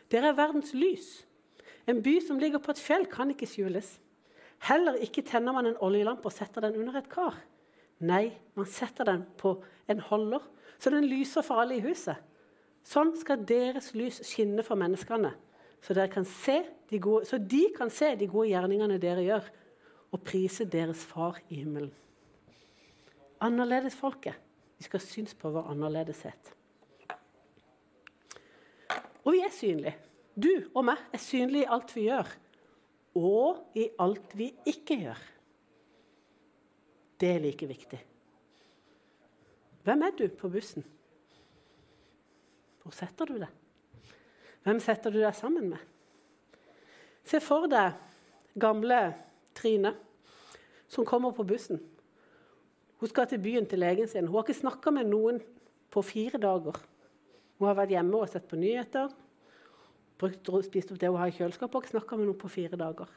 Dere 0.09 0.27
er 0.31 0.39
verdens 0.39 0.73
lys. 0.73 1.25
En 1.87 1.99
by 2.03 2.19
som 2.23 2.39
ligger 2.39 2.61
på 2.63 2.71
et 2.71 2.81
fjell, 2.81 3.05
kan 3.11 3.31
ikke 3.33 3.49
skjules. 3.49 3.97
Heller 4.63 4.99
ikke 5.03 5.23
tenner 5.27 5.55
man 5.55 5.67
en 5.67 5.79
oljelampe 5.83 6.29
og 6.29 6.35
setter 6.35 6.63
den 6.63 6.77
under 6.79 6.95
et 6.99 7.09
kar. 7.11 7.35
Nei, 8.03 8.31
man 8.55 8.67
setter 8.67 9.07
den 9.07 9.25
på 9.39 9.57
en 9.91 9.99
holder, 9.99 10.43
så 10.79 10.91
den 10.91 11.07
lyser 11.07 11.43
for 11.43 11.61
alle 11.61 11.77
i 11.77 11.83
huset. 11.83 12.19
Sånn 12.83 13.13
skal 13.19 13.43
deres 13.47 13.93
lys 13.95 14.21
skinne 14.27 14.63
for 14.63 14.79
menneskene, 14.79 15.31
så, 15.83 15.95
de, 15.95 16.99
gode, 16.99 17.25
så 17.27 17.37
de 17.37 17.65
kan 17.75 17.91
se 17.91 18.13
de 18.15 18.27
gode 18.31 18.49
gjerningene 18.53 18.99
dere 18.99 19.23
gjør, 19.25 19.51
og 20.13 20.21
prise 20.23 20.67
deres 20.69 21.01
far 21.09 21.39
i 21.49 21.59
himmelen. 21.63 21.91
Annerledesfolket. 23.43 24.37
Vi 24.77 24.85
skal 24.85 25.01
synes 25.03 25.33
på 25.35 25.49
vår 25.51 25.71
annerledeshet. 25.71 26.53
Og 29.23 29.33
vi 29.33 29.41
er 29.43 29.51
synlige. 29.51 29.95
Du 30.33 30.49
og 30.73 30.81
meg 30.87 31.01
er 31.13 31.21
synlige 31.21 31.67
i 31.67 31.71
alt 31.75 31.93
vi 31.93 32.07
gjør, 32.07 32.29
og 33.19 33.77
i 33.77 33.87
alt 34.01 34.33
vi 34.37 34.49
ikke 34.69 34.97
gjør. 35.03 35.21
Det 37.21 37.29
er 37.29 37.43
like 37.43 37.67
viktig. 37.69 37.99
Hvem 39.83 40.01
er 40.07 40.15
du 40.17 40.25
på 40.33 40.49
bussen? 40.49 40.85
Hvor 42.81 42.95
setter 42.95 43.29
du 43.29 43.37
deg? 43.37 43.51
Hvem 44.63 44.79
setter 44.83 45.13
du 45.13 45.19
deg 45.21 45.35
sammen 45.37 45.69
med? 45.75 45.79
Se 47.23 47.39
for 47.43 47.67
deg 47.71 47.93
gamle 48.59 48.99
Trine 49.53 49.93
som 50.89 51.05
kommer 51.05 51.33
på 51.35 51.45
bussen. 51.47 51.79
Hun 52.99 53.11
skal 53.11 53.27
til 53.29 53.41
byen 53.43 53.67
til 53.69 53.81
legen 53.83 54.07
sin. 54.07 54.27
Hun 54.27 54.39
har 54.39 54.47
ikke 54.47 54.61
snakka 54.61 54.91
med 54.95 55.09
noen 55.11 55.41
på 55.93 56.01
fire 56.05 56.39
dager. 56.41 56.79
Hun 57.59 57.67
har 57.69 57.77
vært 57.77 57.93
hjemme 57.93 58.19
og 58.19 58.31
sett 58.31 58.47
på 58.49 58.59
nyheter, 58.59 59.11
brukt, 60.23 60.49
spist 60.65 60.91
opp 60.93 60.99
det 61.01 61.11
hun 61.11 61.19
har 61.21 61.29
i 61.31 61.35
kjøleskapet, 61.35 61.75
og 61.75 61.91
snakka 61.93 62.17
med 62.19 62.29
noen 62.29 62.39
på 62.41 62.49
fire 62.51 62.79
dager. 62.79 63.11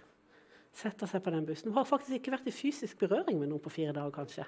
Setter 0.77 1.09
seg 1.09 1.23
på 1.25 1.33
den 1.33 1.47
bussen. 1.49 1.71
Hun 1.73 1.79
har 1.81 1.89
faktisk 1.89 2.19
ikke 2.19 2.35
vært 2.35 2.49
i 2.51 2.55
fysisk 2.55 2.99
berøring 3.01 3.39
med 3.41 3.49
noen 3.49 3.63
på 3.65 3.73
fire 3.73 3.95
dager. 3.97 4.13
kanskje. 4.19 4.45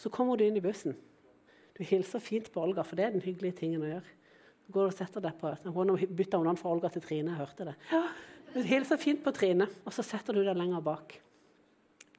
Så 0.00 0.10
kommer 0.10 0.36
du 0.38 0.44
inn 0.46 0.56
i 0.56 0.62
bussen. 0.64 0.96
Du 1.76 1.82
hilser 1.84 2.22
fint 2.22 2.50
på 2.54 2.62
Olga, 2.62 2.82
for 2.86 2.96
det 2.96 3.04
er 3.04 3.10
den 3.16 3.22
hyggelige 3.24 3.58
tingen 3.60 3.82
å 3.82 3.90
gjøre. 3.90 4.14
Du 4.64 4.72
går 4.72 4.88
og 4.88 4.96
setter 4.96 5.20
deg 5.20 5.36
på, 5.38 5.50
Nå 5.64 5.96
bytta 6.08 6.38
hun 6.38 6.46
navn 6.48 6.56
fra 6.56 6.70
Olga 6.72 6.88
til 6.88 7.02
Trine. 7.02 7.34
jeg 7.34 7.40
hørte 7.42 7.64
det. 7.68 7.74
Ja, 7.92 8.02
du 8.54 8.62
hilser 8.62 8.96
fint 8.96 9.22
på 9.24 9.32
Trine, 9.34 9.66
og 9.84 9.92
så 9.92 10.02
setter 10.02 10.32
du 10.32 10.42
deg 10.44 10.56
lenger 10.56 10.80
bak. 10.80 11.18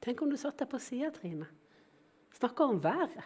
Tenk 0.00 0.22
om 0.22 0.30
du 0.30 0.36
satt 0.36 0.58
deg 0.58 0.68
på 0.70 0.78
sida, 0.78 1.10
Trine. 1.10 1.48
Snakker 2.36 2.64
om 2.70 2.78
været. 2.84 3.24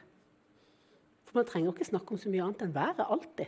For 1.27 1.37
Man 1.37 1.47
trenger 1.47 1.75
ikke 1.75 1.85
snakke 1.85 2.15
om 2.15 2.19
så 2.19 2.31
mye 2.31 2.43
annet 2.47 2.63
enn 2.63 2.73
været. 2.75 3.05
alltid. 3.05 3.47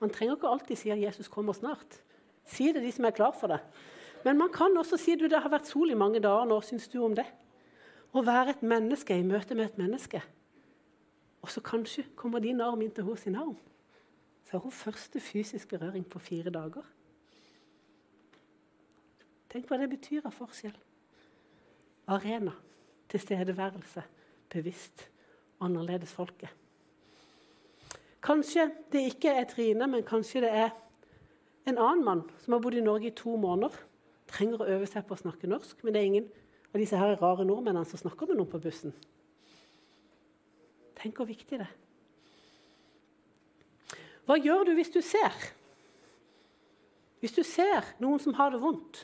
Man 0.00 0.10
trenger 0.10 0.36
ikke 0.36 0.48
alltid 0.48 0.76
si 0.76 0.90
at 0.90 0.98
'Jesus 0.98 1.28
kommer 1.28 1.52
snart'. 1.52 2.00
Si 2.44 2.72
det 2.72 2.82
de 2.82 2.92
som 2.92 3.04
er 3.04 3.10
klar 3.10 3.32
for 3.40 3.46
det. 3.46 3.60
Men 4.24 4.38
man 4.38 4.52
kan 4.52 4.76
også 4.76 4.96
si 4.96 5.14
du, 5.14 5.28
det 5.28 5.42
har 5.42 5.50
vært 5.50 5.66
sol 5.66 5.90
i 5.90 5.98
mange 5.98 6.20
dager 6.20 6.44
nå. 6.44 6.60
Syns 6.60 6.88
du 6.88 7.02
om 7.04 7.14
det? 7.14 7.26
Å 8.12 8.22
være 8.22 8.50
et 8.50 8.62
menneske 8.62 9.18
i 9.18 9.22
møte 9.22 9.54
med 9.54 9.64
et 9.64 9.78
menneske. 9.78 10.22
Og 11.42 11.50
så 11.50 11.60
kanskje 11.60 12.04
kommer 12.16 12.38
din 12.38 12.60
arm 12.60 12.82
inn 12.82 12.90
til 12.90 13.16
sin 13.16 13.36
arm. 13.36 13.56
Så 14.44 14.52
har 14.52 14.60
hun 14.60 14.72
første 14.72 15.20
fysisk 15.20 15.68
berøring 15.68 16.04
på 16.08 16.18
fire 16.18 16.50
dager. 16.50 16.84
Tenk 19.50 19.68
hva 19.68 19.78
det 19.80 19.90
betyr 19.90 20.24
av 20.24 20.32
forskjell. 20.32 20.76
Arena, 22.06 22.52
tilstedeværelse, 23.08 24.02
bevisst, 24.50 25.08
annerledes 25.60 26.12
folket. 26.12 26.61
Kanskje 28.22 28.68
det 28.92 29.02
ikke 29.10 29.32
er 29.34 29.48
Trine, 29.50 29.88
men 29.90 30.04
kanskje 30.06 30.44
det 30.44 30.50
er 30.54 30.70
en 31.66 31.78
annen 31.78 32.04
mann 32.06 32.22
som 32.42 32.54
har 32.54 32.62
bodd 32.62 32.76
i 32.78 32.84
Norge 32.84 33.10
i 33.10 33.16
to 33.16 33.34
måneder. 33.40 33.74
Trenger 34.30 34.62
å 34.62 34.68
øve 34.76 34.86
seg 34.86 35.06
på 35.06 35.16
å 35.16 35.22
snakke 35.22 35.50
norsk, 35.50 35.82
men 35.82 35.94
det 35.94 36.00
er 36.00 36.10
ingen 36.10 36.28
av 36.72 36.80
disse 36.80 36.98
her 36.98 37.16
rare 37.20 37.44
nordmennene 37.46 37.88
som 37.88 38.00
snakker 38.00 38.30
med 38.30 38.38
noen 38.38 38.50
på 38.50 38.62
bussen. 38.62 38.94
Tenk 41.02 41.18
hvor 41.18 41.26
viktig 41.26 41.58
det 41.58 41.66
er. 41.66 41.78
Hva 44.22 44.38
gjør 44.38 44.68
du 44.68 44.76
hvis 44.78 44.92
du 44.94 45.00
ser? 45.02 45.34
Hvis 47.22 47.34
du 47.34 47.42
ser 47.46 47.90
noen 48.02 48.22
som 48.22 48.34
har 48.38 48.54
det 48.54 48.62
vondt. 48.62 49.02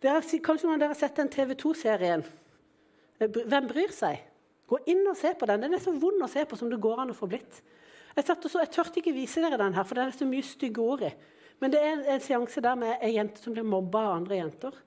Dere, 0.00 0.22
kanskje 0.22 0.68
noen 0.68 0.78
av 0.78 0.84
dere 0.84 0.94
har 0.94 1.00
sett 1.00 1.18
den 1.18 1.28
TV 1.28 1.52
2-serien 1.58 2.22
eh, 3.18 3.28
'Hvem 3.28 3.66
bryr 3.68 3.92
seg?' 3.92 4.22
Gå 4.70 4.78
inn 4.86 5.02
og 5.10 5.16
se 5.18 5.34
på 5.34 5.46
den. 5.50 5.64
Den 5.64 5.74
er 5.74 5.82
så 5.82 5.90
vond 5.90 6.22
å 6.22 6.30
se 6.30 6.44
på 6.46 6.56
som 6.56 6.70
det 6.70 6.78
går 6.80 7.02
an 7.02 7.10
å 7.10 7.16
få 7.18 7.26
blitt. 7.26 7.58
Jeg, 8.16 8.26
så, 8.26 8.58
jeg 8.58 8.72
tørte 8.74 9.00
ikke 9.00 9.16
vise 9.16 9.42
dere 9.42 9.58
den 9.60 9.76
her, 9.76 9.86
for 9.86 9.98
det 9.98 10.04
er 10.04 10.16
så 10.18 10.28
mye 10.28 10.46
stygge 10.46 10.82
ord 10.82 11.04
i. 11.06 11.10
Men 11.60 11.74
det 11.74 11.82
er 11.84 12.06
en 12.14 12.22
seanse 12.24 12.62
der 12.64 12.78
med 12.80 13.02
ei 13.04 13.14
jente 13.16 13.42
som 13.42 13.54
blir 13.54 13.66
mobba 13.68 14.06
av 14.08 14.16
andre 14.20 14.40
jenter. 14.40 14.78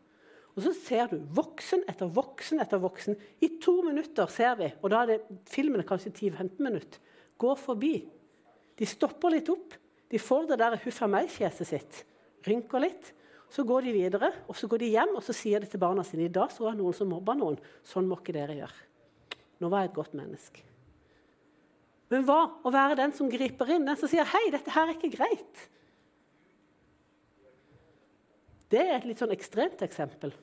Og 0.53 0.65
så 0.65 0.73
ser 0.77 1.13
du 1.13 1.21
voksen 1.33 1.85
etter 1.89 2.09
voksen 2.13 2.61
etter 2.61 2.81
voksen. 2.81 3.17
I 3.41 3.55
to 3.61 3.79
minutter 3.85 4.29
ser 4.29 4.57
vi, 4.59 4.69
og 4.81 4.91
da 4.93 5.03
er 5.03 5.13
det 5.13 5.39
filmen 5.49 5.81
er 5.81 5.87
kanskje 5.89 6.13
10-15 6.13 6.59
minutter, 6.61 6.99
går 7.41 7.57
forbi 7.59 7.95
de 8.79 8.87
stopper 8.89 9.35
litt 9.35 9.49
opp. 9.53 9.75
De 10.09 10.21
får 10.21 10.49
det 10.49 10.59
der 10.61 10.79
huffa 10.83 11.09
meg-fjeset 11.09 11.69
sitt. 11.69 11.99
Rynker 12.47 12.81
litt. 12.83 13.13
Så 13.53 13.65
går 13.69 13.85
de 13.85 13.93
videre, 13.93 14.31
og 14.49 14.57
så 14.57 14.65
går 14.69 14.81
de 14.81 14.93
hjem 14.95 15.11
og 15.13 15.21
så 15.21 15.33
sier 15.37 15.61
de 15.61 15.69
til 15.69 15.81
barna 15.81 16.01
sine 16.07 16.25
i 16.25 16.33
dag 16.33 16.49
så 16.49 16.65
var 16.65 16.73
det 16.73 16.81
noen 16.81 16.95
som 16.97 17.11
mobba 17.11 17.35
noen. 17.37 17.59
Sånn 17.85 18.07
må 18.09 18.17
ikke 18.17 18.33
dere 18.33 18.57
gjøre. 18.57 18.87
Nå 19.61 19.69
var 19.69 19.83
jeg 19.83 19.91
et 19.91 19.99
godt 19.99 20.15
menneske. 20.17 20.65
Men 22.11 22.25
hva 22.27 22.39
å 22.63 22.71
være 22.73 22.97
den 22.99 23.13
som 23.15 23.29
griper 23.31 23.69
inn, 23.73 23.85
den 23.85 23.97
som 23.97 24.09
sier 24.09 24.25
'Hei, 24.25 24.49
dette 24.51 24.71
her 24.71 24.87
er 24.89 24.95
ikke 24.97 25.15
greit'? 25.17 25.67
Det 28.69 28.81
er 28.81 28.95
et 28.95 29.05
litt 29.05 29.21
sånn 29.21 29.31
ekstremt 29.31 29.81
eksempel. 29.85 30.33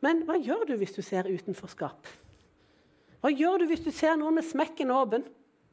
Men 0.00 0.22
hva 0.26 0.36
gjør 0.38 0.66
du 0.68 0.76
hvis 0.78 0.94
du 0.94 1.02
ser 1.02 1.26
utenforskap? 1.26 2.06
Hva 3.20 3.30
gjør 3.34 3.58
du 3.58 3.66
hvis 3.66 3.82
du 3.82 3.90
ser 3.90 4.14
noen 4.16 4.38
med 4.38 4.46
smekken 4.46 4.92
åpen? 4.94 5.24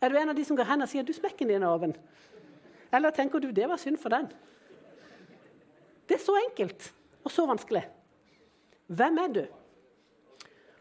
Er 0.01 0.09
du 0.09 0.17
en 0.17 0.29
av 0.29 0.35
de 0.35 0.45
som 0.45 0.57
går 0.57 0.65
hen 0.65 0.81
og 0.81 0.89
sier 0.89 1.03
'du 1.03 1.13
smekken 1.13 1.47
din 1.47 1.63
er 1.63 1.69
åpen'? 1.69 1.95
Eller 2.91 3.11
tenker 3.11 3.39
du 3.39 3.51
'det 3.51 3.69
var 3.69 3.77
synd 3.77 3.97
for 3.99 4.09
den'? 4.09 4.31
Det 6.07 6.15
er 6.15 6.25
så 6.25 6.35
enkelt 6.49 6.93
og 7.23 7.31
så 7.31 7.45
vanskelig. 7.45 7.85
Hvem 8.87 9.17
er 9.17 9.27
du? 9.33 9.45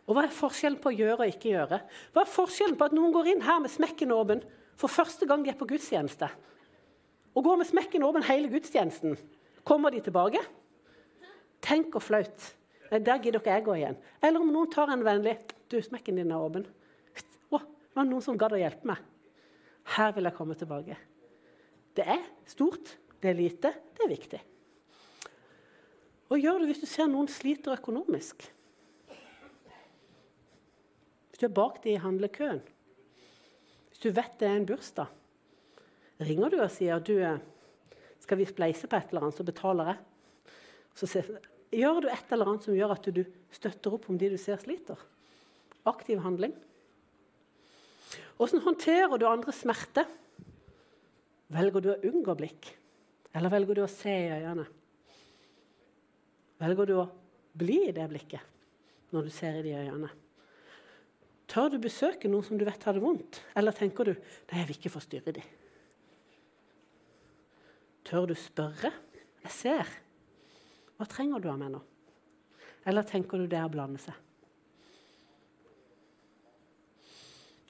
Og 0.04 0.16
Hva 0.16 0.26
er 0.26 0.34
forskjellen 0.36 0.80
på 0.82 0.90
å 0.90 0.96
gjøre 0.96 1.24
og 1.24 1.30
ikke 1.32 1.54
gjøre? 1.54 1.78
Hva 2.12 2.24
er 2.24 2.32
forskjellen 2.32 2.76
på 2.80 2.88
at 2.88 2.96
noen 2.96 3.14
går 3.14 3.30
inn 3.32 3.44
her 3.44 3.62
med 3.64 3.72
smekken 3.72 4.12
åpen 4.12 4.42
for 4.80 4.92
første 4.92 5.26
gang 5.28 5.44
de 5.44 5.52
er 5.52 5.58
på 5.58 5.68
gudstjeneste, 5.70 6.28
og 7.34 7.46
går 7.46 7.60
med 7.60 7.68
smekken 7.68 8.04
åpen 8.06 8.26
hele 8.26 8.50
gudstjenesten? 8.52 9.16
Kommer 9.64 9.94
de 9.94 10.02
tilbake? 10.04 10.42
Tenk 11.64 11.96
og 11.96 12.04
flaut. 12.04 12.50
Nei, 12.90 13.00
der 13.00 13.22
gidder 13.22 13.40
ikke 13.40 13.54
jeg 13.54 13.64
gå 13.64 13.76
igjen. 13.78 13.96
Eller 14.20 14.44
om 14.44 14.50
noen 14.52 14.70
tar 14.70 14.92
en 14.92 15.04
vennlig 15.06 15.38
'Du, 15.68 15.80
smekken 15.82 16.20
din 16.20 16.30
er 16.30 16.38
åpen'. 16.38 16.66
Å, 17.50 17.58
det 17.58 17.96
var 17.96 18.04
noen 18.04 18.22
som 18.22 18.36
gadd 18.38 18.52
å 18.52 18.60
hjelpe 18.60 18.86
meg. 18.86 19.00
Her 19.96 20.12
vil 20.12 20.28
jeg 20.28 20.36
komme 20.36 20.54
tilbake. 20.54 20.96
Det 21.96 22.04
er 22.06 22.20
stort, 22.46 22.96
det 23.22 23.30
er 23.30 23.38
lite, 23.38 23.72
det 23.96 24.04
er 24.04 24.12
viktig. 24.12 24.40
Hva 26.28 26.38
gjør 26.40 26.60
du 26.60 26.66
hvis 26.66 26.82
du 26.82 26.86
ser 26.86 27.08
noen 27.08 27.28
sliter 27.28 27.76
økonomisk? 27.76 28.44
Du 31.44 31.50
er 31.50 31.58
bak 31.60 31.82
de 31.84 31.90
i 31.92 32.00
handlekøen? 32.00 32.62
Hvis 33.90 34.00
du 34.00 34.06
vet 34.16 34.38
det 34.40 34.46
er 34.48 34.54
en 34.56 34.64
bursdag? 34.64 35.10
Ringer 36.24 36.54
du 36.54 36.56
og 36.56 36.70
sier 36.72 37.02
du, 37.04 37.18
eh, 37.20 37.42
skal 38.24 38.40
vi 38.40 38.46
spleise 38.48 38.88
på 38.88 38.96
et 38.96 39.12
eller 39.12 39.26
annet, 39.26 39.36
så 39.36 39.44
betaler 39.44 39.90
jeg? 39.90 39.98
Så 40.96 41.10
gjør 41.68 42.00
du 42.00 42.08
et 42.08 42.32
eller 42.32 42.48
annet 42.48 42.64
som 42.64 42.78
gjør 42.78 42.96
at 42.96 43.10
du 43.12 43.20
støtter 43.52 43.92
opp 43.92 44.08
om 44.08 44.16
de 44.16 44.32
du 44.32 44.38
ser 44.40 44.56
sliter? 44.56 44.96
Aktiv 45.84 46.24
handling. 46.24 46.56
Hvordan 48.40 48.64
håndterer 48.64 49.20
du 49.20 49.28
andres 49.28 49.60
smerte? 49.60 50.08
Velger 51.52 51.80
du 51.84 51.92
å 51.92 52.00
unngå 52.08 52.40
blikk, 52.40 52.72
eller 53.36 53.52
velger 53.52 53.82
du 53.82 53.84
å 53.84 53.92
se 54.00 54.16
i 54.16 54.32
øynene? 54.32 54.64
Velger 56.64 56.88
du 56.88 56.98
å 57.04 57.08
bli 57.52 57.82
i 57.90 57.92
det 57.92 58.08
blikket 58.08 59.12
når 59.12 59.28
du 59.28 59.34
ser 59.42 59.60
i 59.60 59.66
de 59.68 59.80
øynene? 59.84 60.23
Tør 61.54 61.70
du 61.70 61.76
besøke 61.78 62.26
noen 62.26 62.42
som 62.42 62.58
du 62.58 62.64
vet 62.66 62.82
har 62.82 62.96
det 62.96 63.02
vondt, 63.04 63.38
eller 63.54 63.74
tenker 63.76 64.08
du 64.08 64.12
nei, 64.16 64.56
jeg 64.58 64.66
vil 64.66 64.78
ikke 64.80 64.90
forstyrre 64.90 65.34
dem? 65.36 65.44
Tør 68.04 68.26
du 68.26 68.34
spørre? 68.34 68.90
Jeg 69.44 69.54
ser. 69.54 69.92
Hva 70.98 71.06
trenger 71.10 71.44
du 71.44 71.46
av 71.52 71.60
meg 71.60 71.70
nå? 71.76 71.82
Eller 72.90 73.06
tenker 73.06 73.38
du 73.38 73.46
det 73.46 73.60
er 73.60 73.68
å 73.68 73.72
blande 73.72 74.02
seg? 74.02 74.18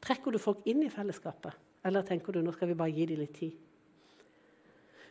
Trekker 0.05 0.33
du 0.33 0.41
folk 0.41 0.65
inn 0.69 0.81
i 0.85 0.93
fellesskapet, 0.93 1.53
eller 1.85 2.09
tenker 2.09 2.33
du 2.33 2.41
nå 2.41 2.57
skal 2.57 2.73
vi 2.73 2.81
bare 2.81 2.93
gi 2.97 3.07
dem 3.13 3.21
litt 3.21 3.37
tid? 3.37 3.53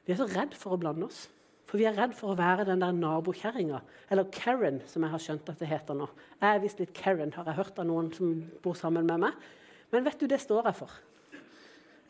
Vi 0.04 0.14
er 0.16 0.20
så 0.20 0.28
redd 0.34 0.58
for 0.58 0.74
å 0.74 0.82
blande 0.82 1.08
oss. 1.08 1.28
For 1.74 1.82
vi 1.82 1.88
er 1.90 1.96
redd 1.98 2.12
for 2.14 2.30
å 2.30 2.38
være 2.38 2.68
den 2.68 2.84
der 2.84 2.94
nabokjerringa, 2.94 3.80
eller 4.14 4.28
Karen, 4.30 4.76
som 4.86 5.02
jeg 5.02 5.10
har 5.10 5.22
skjønt 5.24 5.48
at 5.50 5.58
det 5.58 5.72
heter 5.72 5.98
nå. 5.98 6.06
Jeg 6.38 6.46
er 6.46 6.60
visst 6.62 6.84
litt 6.84 6.92
Karen, 6.94 7.32
har 7.34 7.48
jeg 7.50 7.58
hørt 7.58 7.80
av 7.82 7.88
noen 7.90 8.12
som 8.14 8.36
bor 8.62 8.78
sammen 8.78 9.08
med 9.10 9.24
meg. 9.24 9.48
Men 9.90 10.06
vet 10.06 10.22
du, 10.22 10.28
det 10.30 10.38
står 10.44 10.70
jeg 10.70 10.78
for. 10.78 10.94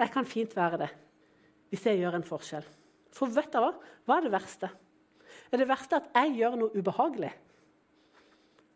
jeg 0.01 0.11
kan 0.11 0.27
fint 0.27 0.57
være 0.57 0.81
det 0.81 0.89
hvis 1.71 1.87
jeg 1.87 2.01
gjør 2.01 2.17
en 2.19 2.27
forskjell. 2.27 2.67
For 3.15 3.31
vet 3.31 3.55
du 3.55 3.61
hva? 3.63 3.71
Hva 4.03 4.17
er 4.19 4.27
det 4.27 4.33
verste? 4.35 4.71
Er 5.47 5.63
det 5.63 5.69
verste 5.71 6.01
at 6.01 6.11
jeg 6.11 6.35
gjør 6.41 6.59
noe 6.59 6.75
ubehagelig? 6.75 7.31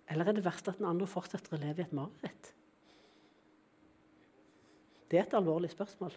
Eller 0.07 0.31
er 0.31 0.39
det 0.39 0.47
verste 0.47 0.71
at 0.71 0.79
den 0.79 0.87
andre 0.87 1.11
fortsetter 1.11 1.57
å 1.57 1.63
leve 1.65 1.83
i 1.83 1.89
et 1.89 1.99
mareritt? 1.99 2.53
Det 5.11 5.19
er 5.19 5.27
et 5.27 5.35
alvorlig 5.35 5.75
spørsmål. 5.75 6.15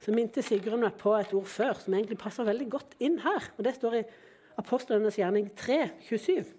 Så 0.00 0.14
minte 0.16 0.42
Sigrun 0.44 0.80
meg 0.80 0.96
på 1.00 1.12
et 1.18 1.32
ord 1.36 1.48
før 1.48 1.76
som 1.76 1.94
egentlig 1.94 2.18
passer 2.20 2.46
veldig 2.48 2.68
godt 2.72 2.96
inn 3.04 3.18
her. 3.20 3.50
og 3.58 3.64
Det 3.66 3.74
står 3.76 3.98
i 3.98 4.06
Apostlenes 4.60 5.18
gjerning 5.20 5.50
3, 5.56 5.78
27. 6.08 6.54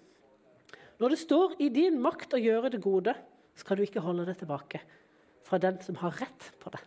Når 1.02 1.14
det 1.14 1.18
står 1.18 1.56
i 1.58 1.68
din 1.74 1.98
makt 2.02 2.36
å 2.36 2.40
gjøre 2.40 2.70
det 2.70 2.82
gode, 2.82 3.14
skal 3.58 3.78
du 3.78 3.82
ikke 3.84 4.02
holde 4.04 4.24
det 4.28 4.36
tilbake 4.40 4.80
fra 5.42 5.58
den 5.60 5.80
som 5.82 5.98
har 6.00 6.14
rett 6.22 6.48
på 6.62 6.70
det. 6.72 6.80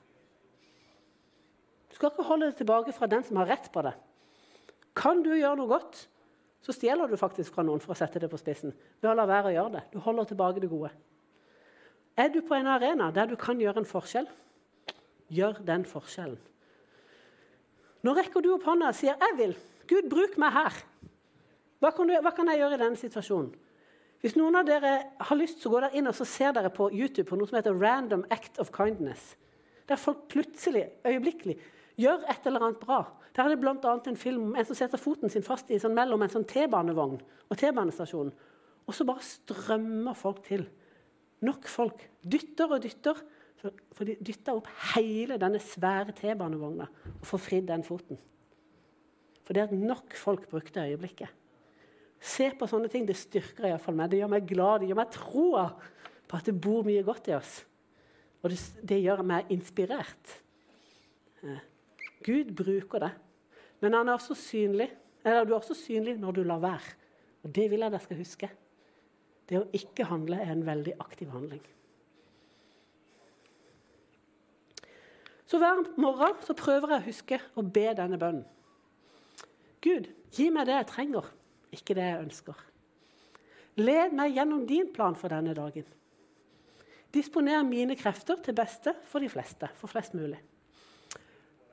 Du 1.92 1.98
skal 1.98 2.12
ikke 2.12 2.28
holde 2.28 2.50
det 2.50 2.58
tilbake 2.60 2.96
fra 2.96 3.10
den 3.12 3.24
som 3.28 3.38
har 3.42 3.52
rett 3.52 3.68
på 3.72 3.84
det. 3.86 3.94
Kan 4.96 5.22
du 5.24 5.34
gjøre 5.36 5.60
noe 5.60 5.70
godt, 5.70 6.06
så 6.64 6.74
stjeler 6.74 7.12
du 7.12 7.20
faktisk 7.20 7.54
fra 7.54 7.66
noen 7.68 7.84
for 7.84 7.94
å 7.94 8.00
sette 8.00 8.20
det 8.24 8.32
på 8.32 8.40
spissen. 8.40 8.74
ved 9.02 9.12
å 9.12 9.18
la 9.20 9.28
være 9.28 9.52
å 9.52 9.54
gjøre 9.54 9.74
det. 9.76 9.84
Du 9.92 10.00
holder 10.00 10.32
tilbake 10.32 10.64
det 10.64 10.72
gode. 10.72 10.90
Er 12.18 12.32
du 12.32 12.40
på 12.42 12.56
en 12.56 12.68
arena 12.72 13.12
der 13.12 13.28
du 13.28 13.36
kan 13.36 13.60
gjøre 13.60 13.84
en 13.84 13.90
forskjell, 13.90 14.28
gjør 15.34 15.62
den 15.66 15.86
forskjellen. 15.90 16.40
Nå 18.06 18.14
rekker 18.14 18.44
du 18.44 18.52
opp 18.54 18.66
hånda 18.68 18.92
og 18.92 18.96
sier 18.96 19.16
'Jeg 19.18 19.38
vil'. 19.38 19.58
Gud, 19.88 20.10
bruk 20.10 20.38
meg 20.38 20.54
her. 20.54 20.74
Hva 21.80 21.92
kan, 21.92 22.08
du, 22.08 22.14
hva 22.22 22.32
kan 22.32 22.48
jeg 22.48 22.58
gjøre 22.58 22.74
i 22.74 22.84
denne 22.84 22.98
situasjonen? 22.98 23.54
Hvis 24.22 24.36
noen 24.36 24.56
av 24.56 24.66
dere 24.66 25.12
har 25.20 25.38
lyst, 25.38 25.62
så 25.62 25.70
går 25.70 25.82
dere 25.82 25.98
inn 26.00 26.08
og 26.08 26.16
så 26.16 26.26
ser 26.26 26.52
dere 26.52 26.72
på 26.74 26.90
YouTube 26.90 27.28
på 27.30 27.38
noe 27.38 27.48
som 27.48 27.58
heter 27.58 27.74
'Random 27.74 28.26
Act 28.30 28.60
of 28.60 28.72
Kindness'. 28.72 29.36
Der 29.88 29.96
folk 29.96 30.28
plutselig, 30.28 30.90
øyeblikkelig, 31.06 31.60
gjør 31.98 32.26
et 32.30 32.48
eller 32.48 32.64
annet 32.64 32.80
bra. 32.80 33.04
Der 33.36 33.44
er 33.44 33.50
det 33.50 33.60
bl.a. 33.60 34.00
en 34.08 34.18
film 34.18 34.44
om 34.44 34.56
en 34.56 34.66
som 34.66 34.76
setter 34.76 34.98
foten 34.98 35.30
sin 35.30 35.44
fast 35.44 35.70
i, 35.70 35.80
sånn, 35.80 35.94
mellom 35.94 36.22
en 36.24 36.32
sånn 36.32 36.48
T-banevogn 36.48 37.20
og 37.50 37.58
T-banestasjonen. 37.58 38.34
Og 38.88 38.94
så 38.96 39.06
bare 39.06 39.26
strømmer 39.26 40.14
folk 40.18 40.44
til. 40.46 40.66
Nok 41.46 41.68
folk. 41.68 42.06
Dytter 42.24 42.72
og 42.72 42.82
dytter. 42.82 43.20
For 43.96 44.08
de 44.08 44.16
dytta 44.20 44.56
opp 44.58 44.70
hele 44.96 45.40
denne 45.42 45.62
svære 45.64 46.14
T-banevogna 46.18 46.88
og 47.16 47.26
får 47.26 47.44
fridd 47.46 47.68
den 47.70 47.86
foten. 47.88 48.20
For 49.46 49.56
det 49.56 49.66
er 49.66 49.76
nok 49.78 50.16
folk 50.18 50.48
brukte 50.50 50.84
øyeblikket. 50.84 51.30
Se 52.26 52.50
på 52.58 52.68
sånne 52.70 52.90
ting. 52.90 53.06
Det 53.06 53.18
styrker 53.20 53.70
iallfall 53.70 53.98
meg. 53.98 54.10
Det 54.12 54.22
gjør 54.22 54.34
meg 54.34 54.48
glad. 54.50 54.82
Det 54.82 54.90
gjør 54.90 55.00
meg 55.02 55.14
troa 55.14 55.66
på 56.26 56.40
at 56.40 56.50
det 56.50 56.56
bor 56.62 56.86
mye 56.88 57.04
godt 57.06 57.30
i 57.30 57.36
oss. 57.38 57.60
Og 58.42 58.52
det, 58.54 58.60
det 58.82 59.02
gjør 59.04 59.22
meg 59.26 59.52
inspirert. 59.54 60.36
Eh, 61.46 61.62
Gud 62.26 62.54
bruker 62.58 63.06
det. 63.06 63.12
Men 63.84 64.00
han 64.00 64.10
er 64.10 64.18
også 64.18 64.38
synlig. 64.40 64.90
Eller 65.26 65.46
du 65.46 65.54
er 65.54 65.60
også 65.60 65.78
synlig 65.78 66.18
når 66.22 66.40
du 66.40 66.44
lar 66.46 66.64
være. 66.64 66.96
Og 67.46 67.54
det 67.54 67.70
vil 67.70 67.86
jeg 67.86 67.94
dere 67.94 68.06
skal 68.06 68.22
huske. 68.22 68.50
Det 69.46 69.62
å 69.62 69.68
ikke 69.78 70.08
handle 70.10 70.42
er 70.42 70.56
en 70.56 70.66
veldig 70.66 70.96
aktiv 71.04 71.30
handling. 71.30 71.62
Så 75.46 75.60
hver 75.62 75.84
morgen 76.02 76.40
så 76.46 76.56
prøver 76.58 76.96
jeg 76.96 77.02
å 77.02 77.08
huske 77.10 77.40
å 77.54 77.64
be 77.64 77.86
denne 77.98 78.18
bønnen. 78.22 78.46
Gud, 79.86 80.08
gi 80.34 80.48
meg 80.50 80.66
det 80.66 80.80
jeg 80.80 80.90
trenger, 80.90 81.28
ikke 81.76 81.94
det 81.98 82.08
jeg 82.08 82.24
ønsker. 82.24 82.64
Led 83.78 84.16
meg 84.18 84.34
gjennom 84.34 84.64
din 84.66 84.90
plan 84.96 85.18
for 85.20 85.30
denne 85.30 85.54
dagen. 85.54 85.86
Disponer 87.14 87.62
mine 87.68 87.96
krefter 88.00 88.40
til 88.44 88.58
beste 88.58 88.96
for 89.08 89.24
de 89.24 89.30
fleste, 89.32 89.70
for 89.78 89.92
flest 89.92 90.16
mulig. 90.18 90.40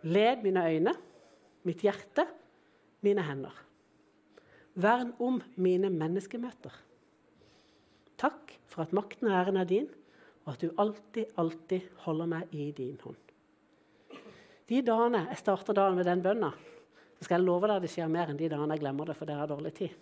Led 0.03 0.45
mine 0.45 0.67
øyne, 0.69 0.95
mitt 1.65 1.83
hjerte, 1.87 2.27
mine 3.03 3.25
hender. 3.25 3.55
Vern 4.75 5.15
om 5.23 5.41
mine 5.57 5.91
menneskemøter. 5.95 6.75
Takk 8.21 8.55
for 8.69 8.85
at 8.85 8.95
makten 8.95 9.31
og 9.31 9.39
æren 9.41 9.59
er 9.63 9.69
din, 9.69 9.91
og 10.45 10.55
at 10.55 10.63
du 10.63 10.71
alltid, 10.79 11.33
alltid 11.39 11.91
holder 12.05 12.31
meg 12.37 12.55
i 12.55 12.71
din 12.77 12.99
hånd. 13.03 13.22
De 14.69 14.81
dagene 14.87 15.25
jeg 15.31 15.41
starter 15.41 15.77
dagen 15.77 15.99
med 15.99 16.07
den 16.09 16.23
bønna, 16.25 16.53
så 17.19 17.27
skal 17.27 17.39
jeg 17.39 17.47
love 17.47 17.69
deg 17.71 17.85
det 17.85 17.91
skjer 17.93 18.11
mer 18.11 18.31
enn 18.31 18.39
de 18.39 18.51
dagene 18.51 18.77
jeg 18.77 18.83
glemmer 18.85 19.11
det 19.11 19.17
for 19.19 19.29
dere 19.29 19.45
har 19.45 19.51
dårlig 19.51 19.75
tid. 19.79 19.95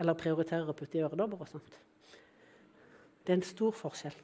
Eller 0.00 0.18
prioriterer 0.18 0.70
å 0.70 0.76
putte 0.76 0.98
i 0.98 1.04
øredobber 1.04 1.44
og 1.44 1.50
sånt. 1.50 1.76
Det 3.24 3.32
er 3.32 3.38
en 3.38 3.46
stor 3.46 3.74
forskjell. 3.76 4.16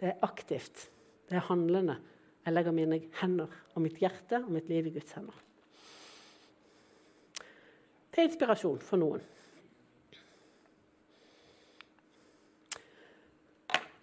Det 0.00 0.10
er 0.10 0.26
aktivt. 0.26 0.88
Det 1.28 1.38
er 1.38 1.46
handlende. 1.48 1.96
Jeg 2.44 2.52
legger 2.52 2.76
mine 2.76 2.98
hender 3.20 3.52
og 3.72 3.84
mitt 3.84 4.00
hjerte 4.02 4.42
og 4.42 4.50
mitt 4.52 4.68
liv 4.68 4.90
i 4.90 4.94
Guds 4.98 5.14
hender. 5.16 5.36
Det 8.12 8.20
er 8.20 8.28
inspirasjon 8.28 8.82
for 8.84 9.00
noen. 9.00 9.22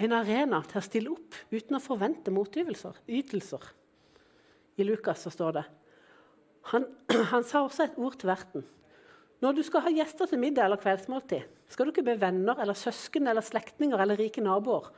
En 0.01 0.15
arena 0.17 0.63
til 0.65 0.79
å 0.79 0.83
stille 0.83 1.13
opp 1.13 1.37
uten 1.53 1.77
å 1.77 1.83
forvente 1.83 2.33
motytelser. 2.33 2.97
Ytelser. 3.05 3.67
I 4.81 4.87
Lukas 4.87 5.23
så 5.25 5.31
står 5.33 5.57
det 5.59 5.65
han, 6.71 6.85
han 7.33 7.45
sa 7.47 7.63
også 7.65 7.87
et 7.87 7.97
ord 8.01 8.17
til 8.21 8.29
verten. 8.29 8.65
Når 9.41 9.57
du 9.57 9.63
skal 9.65 9.81
ha 9.87 9.93
gjester 9.93 10.29
til 10.29 10.41
middag 10.41 10.67
eller 10.67 10.81
kveldsmåltid, 10.81 11.47
skal 11.71 11.87
du 11.87 11.93
ikke 11.93 12.05
be 12.05 12.17
venner 12.21 12.59
eller 12.61 12.77
søsken 12.77 13.29
eller 13.31 13.41
slektninger 13.45 14.01
eller 14.03 14.19
rike 14.19 14.43
naboer, 14.43 14.91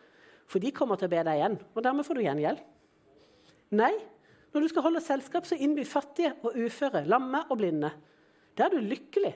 for 0.49 0.59
de 0.59 0.73
kommer 0.75 0.99
til 0.99 1.07
å 1.07 1.13
be 1.13 1.21
deg 1.23 1.39
igjen, 1.39 1.55
og 1.71 1.85
dermed 1.85 2.03
får 2.03 2.19
du 2.19 2.23
gjengjeld. 2.25 2.59
Nei, 3.79 3.93
når 4.53 4.65
du 4.65 4.69
skal 4.69 4.85
holde 4.85 5.01
selskap, 5.01 5.47
så 5.47 5.55
innby 5.55 5.85
fattige 5.87 6.33
og 6.43 6.57
uføre, 6.59 7.05
lamme 7.09 7.45
og 7.47 7.61
blinde. 7.61 7.93
Da 8.53 8.67
er 8.67 8.75
du 8.75 8.83
lykkelig, 8.83 9.31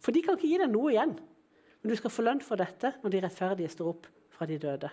for 0.00 0.14
de 0.14 0.22
kan 0.24 0.38
ikke 0.38 0.52
gi 0.52 0.60
deg 0.62 0.70
noe 0.72 0.94
igjen. 0.94 1.18
Men 1.82 1.92
du 1.92 1.98
skal 1.98 2.14
få 2.14 2.24
lønn 2.24 2.40
for 2.44 2.60
dette 2.60 2.94
når 3.02 3.12
de 3.12 3.24
rettferdige 3.26 3.74
står 3.74 3.90
opp 3.90 4.08
fra 4.32 4.48
de 4.48 4.56
døde. 4.62 4.88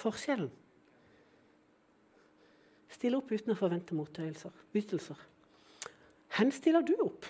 Forskjellen. 0.00 0.50
Still 2.94 3.18
opp 3.18 3.32
uten 3.34 3.54
å 3.54 3.58
forvente 3.58 3.96
motytelser. 3.96 4.52
Hvor 6.34 6.50
stiller 6.54 6.84
du 6.86 6.94
opp? 7.02 7.26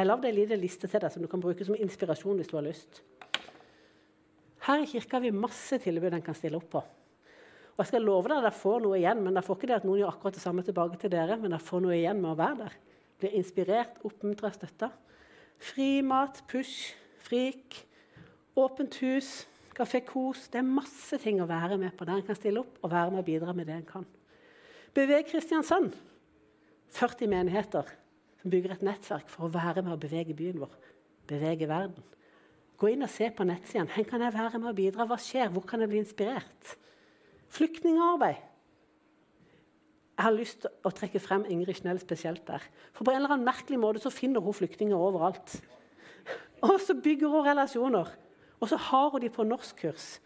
Jeg 0.00 0.08
lagde 0.08 0.30
en 0.30 0.36
liten 0.38 0.60
liste 0.62 0.88
til 0.88 1.02
deg 1.02 1.12
som 1.12 1.22
du 1.22 1.28
kan 1.28 1.42
bruke 1.42 1.64
som 1.66 1.76
inspirasjon 1.76 2.38
hvis 2.40 2.48
du 2.48 2.56
har 2.56 2.64
lyst. 2.64 3.02
Her 4.64 4.84
i 4.84 4.88
kirka 4.88 5.18
har 5.18 5.24
vi 5.26 5.32
masse 5.34 5.76
tilbud 5.82 6.14
en 6.14 6.24
kan 6.24 6.36
stille 6.36 6.56
opp 6.56 6.70
på. 6.72 6.80
Og 7.74 7.82
jeg 7.82 7.90
skal 7.90 8.04
love 8.04 8.28
deg 8.28 8.38
at 8.38 8.46
dere 8.46 8.60
får 8.60 8.82
noe 8.84 8.96
igjen, 8.98 9.20
men 9.24 9.36
dere 9.36 9.44
får 9.46 9.58
ikke 9.58 9.68
det 9.70 9.76
at 9.78 9.84
noen 9.88 10.00
gjør 10.02 10.12
akkurat 10.12 10.36
det 10.36 10.42
samme 10.42 10.64
tilbake 10.64 10.98
til 11.00 11.12
dere, 11.12 11.36
men 11.40 11.54
dere 11.54 11.64
får 11.64 11.84
noe 11.84 11.96
igjen 11.96 12.18
med 12.20 12.32
å 12.32 12.38
være 12.38 12.58
der. 12.64 12.74
Blir 13.20 13.36
inspirert, 13.38 14.00
oppmuntra, 14.04 14.50
støtta. 14.52 14.90
Frimat, 15.60 16.42
push, 16.48 16.92
frik, 17.24 17.78
åpent 18.56 18.96
hus, 19.04 19.30
Kafé 19.80 20.02
Kos. 20.04 20.48
Det 20.52 20.60
er 20.60 20.66
masse 20.66 21.16
ting 21.22 21.40
å 21.40 21.48
være 21.48 21.78
med 21.80 21.94
på 21.96 22.04
der 22.04 22.20
en 22.20 22.26
kan 22.26 22.36
stille 22.36 22.60
opp 22.60 22.82
og 22.84 22.92
være 22.92 23.14
med 23.14 23.22
og 23.22 23.28
bidra 23.30 23.54
med 23.56 23.70
det 23.70 23.78
en 23.78 23.88
kan. 23.88 24.06
Beveg 24.96 25.30
Kristiansand. 25.30 25.94
40 26.90 27.30
menigheter 27.30 27.88
som 28.40 28.52
bygger 28.52 28.74
et 28.74 28.84
nettverk 28.84 29.28
for 29.30 29.46
å 29.46 29.52
være 29.54 29.84
med 29.86 29.94
og 29.94 30.02
bevege 30.02 30.34
byen 30.36 30.58
vår, 30.60 30.72
bevege 31.30 31.68
verden. 31.70 32.04
Gå 32.80 32.90
inn 32.90 33.04
og 33.06 33.12
se 33.12 33.28
på 33.30 33.44
nettsidene. 33.46 33.92
Hvor 33.94 34.08
kan 34.08 34.24
jeg 34.24 34.34
være 34.34 34.58
med 34.58 34.72
og 34.72 34.78
bidra? 34.78 35.06
Hva 35.06 35.18
skjer? 35.20 35.52
Hvor 35.54 35.66
kan 35.68 35.84
jeg 35.84 35.92
bli 35.92 36.00
inspirert? 36.00 36.72
Flyktningarbeid. 37.52 38.40
Jeg 40.16 40.26
har 40.26 40.36
lyst 40.36 40.64
til 40.64 40.88
å 40.88 40.92
trekke 40.92 41.20
frem 41.22 41.46
Ingrid 41.48 41.78
Schnell 41.78 42.00
spesielt 42.02 42.42
der. 42.48 42.64
For 42.92 43.06
på 43.06 43.12
en 43.12 43.22
eller 43.22 43.36
annen 43.36 43.46
merkelig 43.46 43.78
måte 43.80 44.02
så 44.02 44.12
finner 44.12 44.42
hun 44.44 44.56
flyktninger 44.56 44.96
overalt. 44.96 45.54
Og 46.68 46.76
så 46.84 46.96
bygger 46.96 47.32
hun 47.32 47.46
relasjoner. 47.46 48.10
Og 48.60 48.68
så 48.68 48.76
har 48.90 49.10
hun 49.10 49.22
de 49.22 49.30
på 49.32 49.46
norskkurs. 49.46 50.18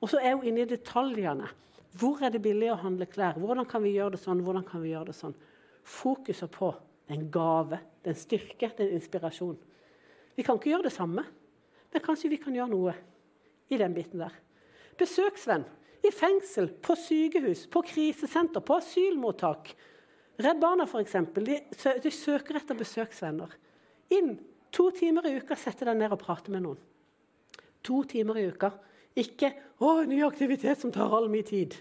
Og 0.00 0.10
så 0.10 0.20
er 0.20 0.34
hun 0.34 0.46
inne 0.48 0.64
i 0.64 0.70
detaljene. 0.70 1.50
Hvor 1.98 2.22
er 2.24 2.32
det 2.32 2.40
billig 2.42 2.70
å 2.72 2.80
handle 2.80 3.06
klær? 3.06 3.36
Hvordan 3.40 3.68
kan 3.68 3.84
vi 3.84 3.92
gjøre 3.98 4.16
det 4.16 4.22
sånn? 4.22 4.40
Hvordan 4.44 4.64
kan 4.64 4.80
vi 4.82 4.94
gjøre 4.94 5.10
det 5.10 5.18
sånn? 5.18 5.36
Fokuset 5.84 6.50
på 6.54 6.72
det 6.72 7.16
er 7.16 7.18
en 7.18 7.30
gave, 7.34 7.78
det 8.00 8.08
er 8.08 8.14
en 8.14 8.20
styrke, 8.22 8.68
det 8.70 8.84
er 8.84 8.88
en 8.88 8.96
inspirasjon. 8.96 9.56
Vi 10.38 10.44
kan 10.46 10.56
ikke 10.56 10.70
gjøre 10.70 10.86
det 10.86 10.94
samme. 10.94 11.24
Men 11.92 12.04
kanskje 12.04 12.30
vi 12.32 12.38
kan 12.40 12.54
gjøre 12.56 12.72
noe 12.72 12.94
i 13.68 13.78
den 13.80 13.92
biten 13.92 14.22
der. 14.22 14.32
Besøksvenn 14.98 15.66
i 16.02 16.10
fengsel, 16.14 16.70
på 16.82 16.96
sykehus, 16.98 17.66
på 17.70 17.82
krisesenter, 17.86 18.64
på 18.64 18.78
asylmottak. 18.80 19.74
Redd 20.42 20.62
Barna 20.62 20.86
f.eks. 20.88 21.18
De, 21.36 21.58
de 22.02 22.14
søker 22.14 22.58
etter 22.58 22.78
besøksvenner. 22.78 23.52
Inn 24.16 24.34
to 24.72 24.88
timer 24.96 25.28
i 25.28 25.36
uka, 25.36 25.58
sette 25.58 25.86
deg 25.86 26.00
ned 26.00 26.14
og 26.14 26.22
prate 26.22 26.54
med 26.54 26.64
noen. 26.64 26.80
To 27.82 28.02
timer 28.04 28.38
i 28.38 28.46
uka. 28.48 28.70
Ikke 29.16 29.52
'Å, 29.80 30.06
ny 30.06 30.22
aktivitet 30.22 30.80
som 30.80 30.92
tar 30.92 31.10
all 31.10 31.28
min 31.28 31.44
tid'. 31.44 31.76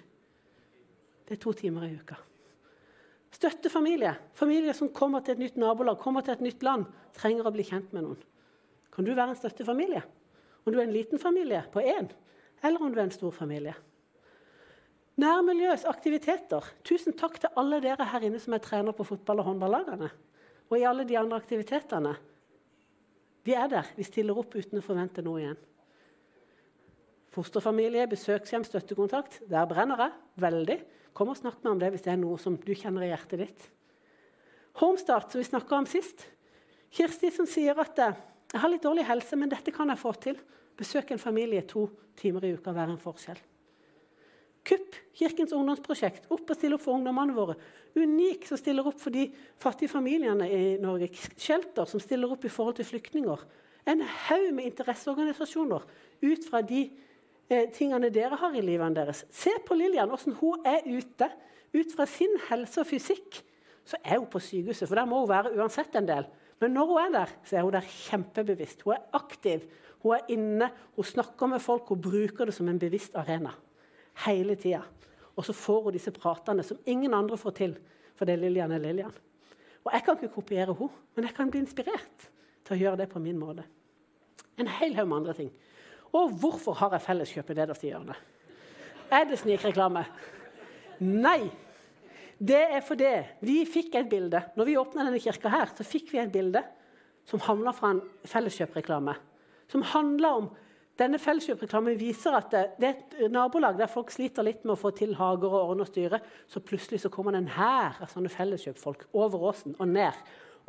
Det 1.25 1.37
er 1.37 1.41
to 1.41 1.53
timer 1.53 1.83
i 1.83 1.95
uka. 1.95 2.15
Støtte 3.31 3.69
familie. 3.69 4.15
Familier 4.33 4.73
som 4.73 4.89
kommer 4.89 5.19
til 5.19 5.31
et 5.31 5.39
nytt 5.39 5.57
nabolag, 5.57 5.97
kommer 5.97 6.21
til 6.21 6.33
et 6.33 6.41
nytt 6.41 6.63
land, 6.63 6.85
trenger 7.13 7.47
å 7.47 7.53
bli 7.53 7.63
kjent 7.63 7.93
med 7.93 8.03
noen. 8.03 8.17
Kan 8.91 9.05
du 9.05 9.13
være 9.15 9.29
en 9.29 9.39
støttefamilie? 9.39 10.03
Om 10.65 10.73
du 10.73 10.79
er 10.79 10.83
en 10.83 10.93
liten 10.93 11.19
familie 11.19 11.63
på 11.71 11.79
én, 11.79 12.09
eller 12.63 12.81
om 12.81 12.91
du 12.91 12.99
er 12.99 13.03
en 13.03 13.15
stor 13.15 13.31
familie. 13.31 13.73
Nærmiljøets 15.21 15.85
aktiviteter. 15.85 16.65
Tusen 16.83 17.15
takk 17.17 17.39
til 17.39 17.49
alle 17.59 17.81
dere 17.83 18.05
her 18.11 18.23
inne 18.25 18.39
som 18.39 18.53
er 18.53 18.63
trener 18.63 18.95
på 18.95 19.05
fotball- 19.05 19.39
og 19.39 19.45
håndballagene. 19.45 20.09
Og 20.69 20.77
i 20.77 20.85
alle 20.87 21.03
de 21.05 21.17
andre 21.17 21.37
aktivitetene. 21.37 22.15
Vi 23.43 23.53
er 23.53 23.67
der. 23.67 23.89
Vi 23.95 24.03
stiller 24.03 24.37
opp 24.37 24.55
uten 24.55 24.79
å 24.79 24.85
forvente 24.85 25.23
noe 25.25 25.41
igjen. 25.41 25.59
Fosterfamilie, 27.31 28.07
besøkshjem, 28.11 28.65
støttekontakt. 28.67 29.39
Der 29.47 29.67
brenner 29.69 30.01
jeg 30.03 30.15
veldig. 30.43 30.77
Kom 31.15 31.31
og 31.31 31.39
snakk 31.39 31.61
med 31.63 31.71
om 31.73 31.79
det 31.79 31.91
hvis 31.93 32.03
det 32.03 32.11
er 32.13 32.19
noe 32.19 32.39
som 32.39 32.57
du 32.59 32.71
kjenner 32.75 33.05
i 33.05 33.11
hjertet 33.11 33.39
ditt. 33.45 33.67
Homestart, 34.81 35.31
som 35.31 35.39
vi 35.39 35.47
snakka 35.47 35.77
om 35.79 35.87
sist. 35.87 36.25
Kirsti 36.91 37.31
som 37.31 37.47
sier 37.47 37.77
at 37.79 37.99
eh, 38.03 38.19
jeg 38.51 38.59
har 38.59 38.71
litt 38.71 38.83
dårlig 38.83 39.07
helse, 39.07 39.39
men 39.39 39.51
dette 39.51 39.71
kan 39.71 39.91
jeg 39.91 39.99
få 40.01 40.11
til. 40.19 40.39
Besøk 40.79 41.13
en 41.13 41.21
familie 41.23 41.63
to 41.67 41.85
timer 42.19 42.47
i 42.47 42.53
uka 42.57 42.73
være 42.75 42.95
en 42.95 42.99
forskjell. 43.01 43.39
KUP, 44.67 44.97
Kirkens 45.17 45.53
ungdomsprosjekt, 45.57 46.27
opp 46.29 46.51
og 46.51 46.57
stille 46.57 46.77
opp 46.77 46.83
for 46.83 46.99
ungdommene 46.99 47.33
våre. 47.33 47.55
Unik 47.97 48.45
som 48.49 48.59
stiller 48.59 48.85
opp 48.87 48.99
for 49.01 49.13
de 49.13 49.25
fattige 49.61 49.89
familiene 49.91 50.47
i 50.51 50.75
Norge. 50.83 51.09
Shelter 51.39 51.87
som 51.89 52.03
stiller 52.03 52.31
opp 52.31 52.45
i 52.45 52.51
forhold 52.51 52.77
til 52.77 52.87
flyktninger. 52.91 53.45
En 53.89 54.03
haug 54.27 54.51
med 54.53 54.67
interesseorganisasjoner 54.69 55.87
ut 56.27 56.45
fra 56.45 56.61
de 56.61 56.83
eh, 57.51 57.69
tingene 57.73 58.09
dere 58.13 58.39
har 58.39 58.55
i 58.55 58.63
livene 58.63 58.95
deres. 58.97 59.25
Se 59.33 59.53
på 59.65 59.77
Lillian, 59.77 60.09
hvordan 60.11 60.37
hun 60.39 60.67
er 60.67 60.85
ute. 60.87 61.29
Ut 61.71 61.93
fra 61.95 62.05
sin 62.09 62.33
helse 62.49 62.81
og 62.81 62.89
fysikk 62.89 63.41
så 63.87 63.97
er 64.03 64.19
hun 64.19 64.29
på 64.29 64.41
sykehuset, 64.43 64.87
for 64.87 64.99
der 64.99 65.07
må 65.09 65.23
hun 65.23 65.29
være 65.31 65.53
uansett 65.57 65.95
en 65.97 66.07
del. 66.07 66.27
Men 66.61 66.75
når 66.75 66.89
hun 66.89 66.99
er 67.01 67.13
der, 67.15 67.31
så 67.47 67.57
er 67.57 67.65
hun 67.65 67.73
der 67.73 67.87
kjempebevisst. 67.87 68.83
Hun 68.85 68.93
er 68.93 69.17
aktiv, 69.17 69.63
hun 70.03 70.15
er 70.17 70.33
inne, 70.35 70.69
hun 70.95 71.07
snakker 71.07 71.49
med 71.49 71.63
folk, 71.63 71.89
hun 71.89 72.01
bruker 72.01 72.45
det 72.45 72.53
som 72.53 72.69
en 72.69 72.79
bevisst 72.79 73.15
arena 73.17 73.53
hele 74.25 74.55
tida. 74.59 74.83
Og 75.35 75.45
så 75.47 75.55
får 75.55 75.87
hun 75.87 75.95
disse 75.95 76.13
pratene 76.13 76.63
som 76.63 76.79
ingen 76.85 77.13
andre 77.17 77.37
får 77.39 77.57
til, 77.57 77.75
fordi 78.19 78.35
Lillian 78.37 78.71
er 78.71 78.83
Lillian. 78.83 79.13
Og 79.83 79.93
Jeg 79.93 80.03
kan 80.05 80.17
ikke 80.17 80.35
kopiere 80.35 80.75
henne, 80.77 80.89
men 81.15 81.25
jeg 81.25 81.35
kan 81.35 81.51
bli 81.51 81.63
inspirert 81.63 82.29
til 82.65 82.75
å 82.75 82.79
gjøre 82.79 83.01
det 83.01 83.09
på 83.09 83.19
min 83.19 83.39
måte. 83.39 83.65
En 84.59 84.67
hel 84.67 84.93
haug 84.95 85.07
med 85.07 85.17
andre 85.17 85.33
ting. 85.33 85.51
Og 86.17 86.33
hvorfor 86.41 86.75
har 86.81 86.95
jeg 86.95 87.05
Felleskjøpet 87.05 87.59
nederst 87.61 87.85
i 87.85 87.91
hjørnet? 87.91 88.17
Er 89.11 89.27
det 89.27 89.39
snikreklame? 89.39 90.05
Nei. 91.03 91.49
Det 92.41 92.61
er 92.77 92.81
fordi 92.83 93.11
vi 93.45 93.61
fikk 93.69 93.95
et 93.99 94.09
bilde. 94.09 94.41
Når 94.57 94.67
vi 94.67 94.77
åpna 94.79 95.05
denne 95.05 95.21
kirka 95.21 95.51
her, 95.51 95.71
så 95.77 95.85
fikk 95.85 96.11
vi 96.13 96.21
et 96.23 96.33
bilde 96.33 96.63
som 97.29 97.41
handla 97.45 97.73
fra 97.75 97.93
en 97.93 98.01
Felleskjøp-reklame. 98.27 99.13
Som 99.71 99.85
handla 99.93 100.33
om 100.39 100.49
denne 100.99 101.19
Felleskjøp-reklamen 101.21 101.95
viser 101.99 102.35
at 102.37 102.49
det, 102.51 102.63
det, 102.81 102.89
er 102.89 103.27
et 103.27 103.33
nabolag 103.33 103.77
der 103.79 103.89
folk 103.89 104.11
sliter 104.13 104.45
litt 104.45 104.65
med 104.65 104.75
å 104.75 104.79
få 104.79 104.91
til 104.97 105.15
hager 105.17 105.53
og 105.53 105.73
ordne 105.73 105.85
og 105.85 105.91
styre. 105.91 106.19
Så 106.49 106.63
plutselig 106.65 107.03
så 107.03 107.11
kommer 107.13 107.35
det 107.35 107.43
en 107.43 107.53
hær 107.55 108.01
av 108.01 108.11
sånne 108.11 108.31
Felleskjøp-folk 108.33 109.07
over 109.17 109.51
åsen 109.51 109.77
og 109.79 109.93
ned. 109.93 110.17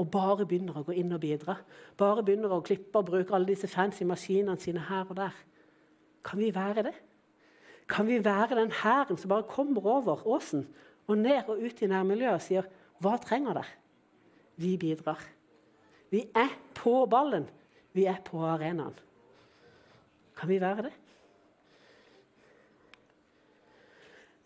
Og 0.00 0.08
bare 0.10 0.46
begynner 0.48 0.78
å 0.78 0.84
gå 0.86 0.94
inn 0.96 1.12
og 1.12 1.20
bidra. 1.22 1.58
Bare 1.98 2.24
begynner 2.24 2.54
å 2.54 2.62
klippe 2.64 3.00
og 3.00 3.10
bruke 3.10 3.34
alle 3.36 3.52
disse 3.52 3.68
fancy 3.68 4.06
maskinene 4.08 4.60
sine 4.60 4.84
her 4.88 5.08
og 5.08 5.18
der. 5.18 5.36
Kan 6.24 6.40
vi 6.40 6.52
være 6.54 6.86
det? 6.88 6.94
Kan 7.88 8.06
vi 8.08 8.22
være 8.24 8.56
den 8.56 8.72
hæren 8.72 9.18
som 9.18 9.28
bare 9.28 9.48
kommer 9.48 9.86
over 9.86 10.26
åsen 10.26 10.66
og 11.06 11.18
ned 11.18 11.50
og 11.50 11.60
ut 11.60 11.82
i 11.82 11.90
nærmiljøet 11.90 12.38
og 12.38 12.44
sier 12.44 12.68
hva 13.02 13.16
trenger 13.20 13.58
dere? 13.58 13.78
Vi 14.56 14.76
bidrar. 14.78 15.20
Vi 16.12 16.26
er 16.36 16.52
på 16.76 17.02
ballen. 17.10 17.48
Vi 17.92 18.06
er 18.08 18.20
på 18.24 18.40
arenaen. 18.46 18.94
Kan 20.38 20.48
vi 20.48 20.60
være 20.60 20.86
det? 20.88 20.92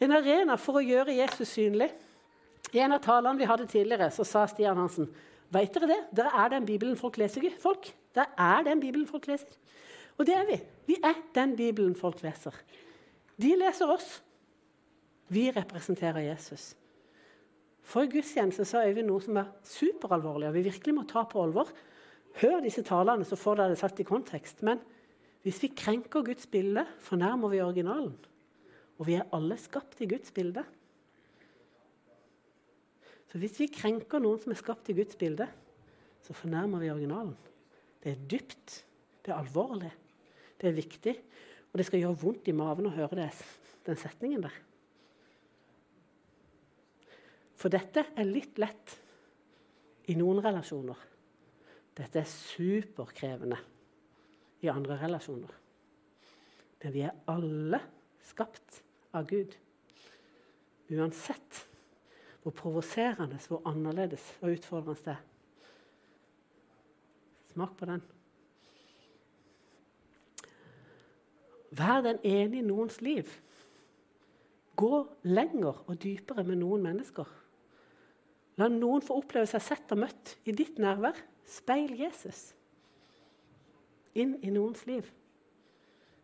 En 0.01 0.13
arena 0.13 0.57
for 0.61 0.79
å 0.79 0.85
gjøre 0.85 1.15
Jesus 1.17 1.55
synlig. 1.57 1.91
I 2.75 2.83
en 2.85 2.97
av 2.97 3.03
talene 3.05 3.39
vi 3.39 3.49
hadde 3.49 3.69
tidligere, 3.71 4.11
så 4.13 4.27
sa 4.27 4.45
Stian 4.51 4.77
Hansen 4.77 5.09
Vet 5.55 5.77
dere 5.77 5.91
det? 5.91 6.01
Dere 6.19 6.33
er 6.45 6.55
den 6.57 6.67
Bibelen 6.67 6.97
folk 6.99 7.19
leser. 7.21 7.45
folk. 7.61 7.93
Det 8.15 8.25
er 8.39 8.63
den 8.67 8.81
Bibelen 8.81 9.07
folk 9.07 9.27
leser. 9.27 9.55
Og 10.19 10.27
det 10.27 10.35
er 10.35 10.47
vi. 10.49 10.61
Vi 10.87 10.97
er 11.05 11.15
den 11.35 11.57
Bibelen 11.57 11.95
folk 11.95 12.23
leser. 12.23 12.55
De 13.37 13.53
leser 13.57 13.91
oss. 13.93 14.23
Vi 15.29 15.51
representerer 15.51 16.25
Jesus. 16.31 16.75
For 17.87 18.03
i 18.03 18.11
gudstjeneste 18.11 18.65
så 18.67 18.83
er 18.83 18.95
vi 18.97 19.05
noe 19.07 19.23
som 19.23 19.37
er 19.39 19.53
superalvorlig, 19.63 20.49
og 20.49 20.57
vi 20.57 20.65
virkelig 20.67 20.95
må 20.95 21.05
ta 21.07 21.23
på 21.29 21.43
alvor. 21.43 21.71
Hør 22.41 22.61
disse 22.65 22.83
talene, 22.87 23.25
så 23.25 23.39
får 23.39 23.61
dere 23.61 23.75
det 23.75 23.81
satt 23.81 24.01
i 24.03 24.07
kontekst. 24.07 24.65
Men 24.67 24.81
hvis 25.47 25.61
vi 25.63 25.71
krenker 25.79 26.25
Guds 26.27 26.49
bilde, 26.51 26.83
fornærmer 27.07 27.53
vi 27.53 27.63
originalen. 27.63 28.17
Og 28.99 29.07
vi 29.07 29.15
er 29.19 29.29
alle 29.37 29.59
skapt 29.61 30.01
i 30.03 30.09
Guds 30.11 30.33
bilde. 30.35 30.65
Så 33.37 33.41
hvis 33.43 33.59
vi 33.61 33.67
krenker 33.69 34.17
noen 34.25 34.39
som 34.41 34.55
er 34.55 34.57
skapt 34.57 34.87
i 34.89 34.95
Guds 34.97 35.19
bilde, 35.21 35.45
så 36.25 36.33
fornærmer 36.33 36.81
vi 36.81 36.89
originalen. 36.89 37.35
Det 38.01 38.15
er 38.15 38.23
dypt. 38.33 38.77
Det 39.21 39.29
er 39.29 39.43
alvorlig. 39.43 39.91
Det 40.57 40.71
er 40.71 40.79
viktig. 40.79 41.13
Og 41.69 41.77
det 41.77 41.85
skal 41.85 42.01
gjøre 42.01 42.17
vondt 42.23 42.49
i 42.49 42.55
maven 42.57 42.89
å 42.89 42.95
høre 42.95 43.19
det, 43.19 43.27
den 43.85 44.01
setningen 44.01 44.47
der. 44.47 44.57
For 47.61 47.77
dette 47.77 48.07
er 48.17 48.31
litt 48.31 48.57
lett 48.57 48.97
i 50.09 50.17
noen 50.17 50.41
relasjoner. 50.41 51.05
Dette 51.93 52.25
er 52.25 52.33
superkrevende 52.33 53.61
i 54.65 54.73
andre 54.73 54.97
relasjoner. 55.05 55.63
Men 56.81 56.97
vi 56.97 57.05
er 57.05 57.21
alle 57.29 57.85
skapt 58.33 58.81
av 59.13 59.29
Gud. 59.29 59.61
Uansett 60.89 61.67
hvor 62.47 62.55
provoserende, 62.55 63.41
hvor 63.49 63.63
annerledes 63.67 64.39
og 64.41 64.53
utfordrende 64.53 65.01
det 65.05 65.13
er. 65.17 65.23
Smak 67.51 67.73
på 67.77 67.87
den. 67.91 68.03
Vær 71.71 72.05
den 72.07 72.21
ene 72.23 72.61
i 72.61 72.63
noens 72.63 73.01
liv. 73.03 73.33
Gå 74.77 75.09
lenger 75.23 75.83
og 75.89 75.99
dypere 76.03 76.45
med 76.45 76.61
noen 76.61 76.87
mennesker. 76.87 77.33
La 78.63 78.71
noen 78.71 79.03
få 79.03 79.19
oppleve 79.19 79.51
seg 79.51 79.67
sett 79.67 79.97
og 79.97 80.05
møtt 80.05 80.37
i 80.47 80.55
ditt 80.55 80.79
nærvær. 80.79 81.19
Speil 81.51 81.99
Jesus 81.99 82.53
inn 84.15 84.39
i 84.47 84.55
noens 84.55 84.87
liv. 84.87 85.11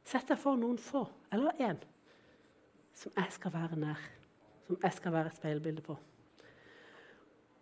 Sett 0.06 0.30
deg 0.30 0.38
for 0.38 0.54
noen 0.54 0.78
få, 0.78 1.02
eller 1.34 1.66
én, 1.66 1.82
som 2.94 3.10
jeg 3.18 3.34
skal 3.40 3.58
være 3.58 3.82
nær. 3.88 4.08
Som 4.70 4.78
jeg 4.78 5.00
skal 5.02 5.18
være 5.18 5.34
et 5.34 5.42
speilbilde 5.42 5.82
på. 5.82 5.98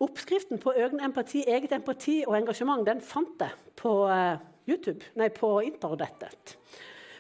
Oppskriften 0.01 0.61
på 0.61 0.73
egen 0.73 1.03
empati, 1.05 1.43
eget 1.45 1.75
empati 1.77 2.23
og 2.27 2.39
engasjement 2.39 2.87
den 2.87 3.03
fant 3.05 3.43
jeg 3.43 3.53
på 3.77 3.91
uh, 4.09 4.39
YouTube, 4.69 5.05
nei, 5.21 5.29
på 5.35 5.59
internettet. 5.67 6.55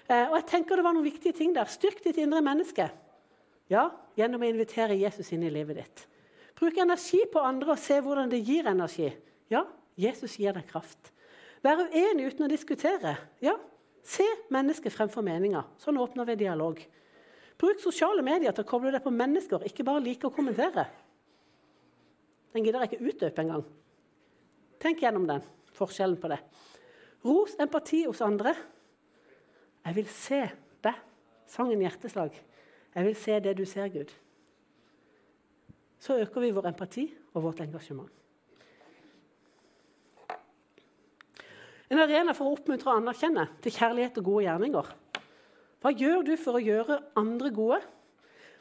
Uh, 0.08 0.30
og 0.30 0.38
jeg 0.38 0.46
tenker 0.54 0.80
det 0.80 0.86
var 0.86 0.96
noen 0.96 1.04
viktige 1.04 1.36
ting 1.36 1.52
der. 1.56 1.68
Styrk 1.68 2.00
ditt 2.06 2.20
indre 2.22 2.40
menneske. 2.44 2.88
Ja, 3.70 3.90
gjennom 4.18 4.42
å 4.42 4.48
invitere 4.48 4.96
Jesus 4.98 5.28
inn 5.36 5.44
i 5.46 5.52
livet 5.52 5.78
ditt. 5.82 6.06
Bruk 6.58 6.80
energi 6.80 7.20
på 7.32 7.42
andre 7.44 7.76
og 7.76 7.80
se 7.80 8.00
hvordan 8.02 8.32
det 8.32 8.40
gir 8.44 8.66
energi. 8.68 9.10
Ja, 9.52 9.66
Jesus 10.00 10.38
gir 10.40 10.56
deg 10.56 10.66
kraft. 10.68 11.12
Vær 11.64 11.84
uenig 11.92 12.30
uten 12.32 12.46
å 12.46 12.50
diskutere. 12.50 13.14
Ja, 13.44 13.54
se 14.06 14.24
mennesket 14.52 14.94
fremfor 14.96 15.24
meninger. 15.24 15.68
Sånn 15.80 16.00
åpner 16.00 16.28
vi 16.28 16.38
dialog. 16.40 16.80
Bruk 17.60 17.80
sosiale 17.82 18.24
medier 18.24 18.56
til 18.56 18.64
å 18.64 18.68
koble 18.68 18.92
deg 18.94 19.04
på 19.04 19.12
mennesker, 19.12 19.64
ikke 19.68 19.84
bare 19.84 20.02
like 20.04 20.26
å 20.26 20.32
kommentere. 20.32 20.86
Den 22.52 22.64
gidder 22.64 22.84
jeg 22.84 22.92
ikke 22.92 23.10
utdype 23.10 23.42
engang. 23.44 23.66
Tenk 24.80 25.02
gjennom 25.02 25.26
den, 25.28 25.44
forskjellen 25.76 26.18
på 26.20 26.30
det. 26.32 26.40
Ros 27.24 27.54
empati 27.60 28.04
hos 28.06 28.22
andre. 28.24 28.54
Jeg 29.84 29.96
vil 29.96 30.08
se 30.08 30.40
det. 30.84 30.94
Sangen 31.46 31.80
'Hjerteslag'. 31.82 32.42
Jeg 32.94 33.04
vil 33.04 33.16
se 33.16 33.40
det 33.40 33.56
du 33.58 33.64
ser, 33.64 33.88
Gud 33.88 34.10
så 36.00 36.16
øker 36.16 36.40
vi 36.40 36.54
vår 36.56 36.70
empati 36.72 37.04
og 37.34 37.44
vårt 37.44 37.60
engasjement. 37.60 38.08
En 41.90 41.98
arena 41.98 42.32
for 42.36 42.46
å 42.46 42.54
oppmuntre 42.54 42.92
og 42.92 43.00
anerkjenne 43.02 43.48
til 43.62 43.74
kjærlighet 43.74 44.20
og 44.20 44.28
gode 44.28 44.44
gjerninger. 44.46 44.90
Hva 45.80 45.92
gjør 45.92 46.22
du 46.28 46.36
for 46.38 46.56
å 46.56 46.62
gjøre 46.62 47.00
andre 47.18 47.50
gode? 47.52 47.80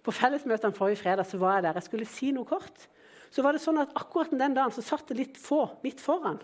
På 0.04 0.13
fellesmøtene 0.15 0.75
forrige 0.75 1.04
fredag 1.04 1.28
så 1.30 1.38
var 1.39 1.60
jeg 1.60 1.67
der. 1.67 1.78
Jeg 1.78 1.88
skulle 1.88 2.10
si 2.10 2.32
noe 2.34 2.47
kort. 2.49 2.88
Så 3.30 3.44
var 3.46 3.54
det 3.54 3.62
sånn 3.63 3.82
at 3.82 3.94
Akkurat 3.98 4.32
den 4.34 4.56
dagen 4.58 4.74
så 4.74 4.84
satt 4.86 5.12
det 5.12 5.20
litt 5.20 5.38
få 5.39 5.65
midt 5.86 6.02
foran, 6.02 6.39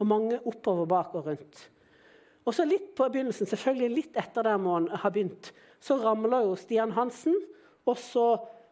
og 0.00 0.08
mange 0.08 0.38
oppover, 0.48 0.88
bak 0.88 1.14
og 1.18 1.28
rundt. 1.28 1.64
Og 2.48 2.56
så 2.56 2.64
litt 2.64 2.94
på 2.96 3.08
begynnelsen, 3.12 3.48
selvfølgelig 3.48 3.96
litt 3.96 4.16
etter 4.18 4.46
der 4.48 4.60
man 4.60 4.88
har 5.02 5.12
begynt, 5.12 5.52
så 5.80 5.98
ramler 6.00 6.46
jo 6.48 6.56
Stian 6.58 6.94
Hansen, 6.96 7.36
og 7.88 7.98
så 8.00 8.26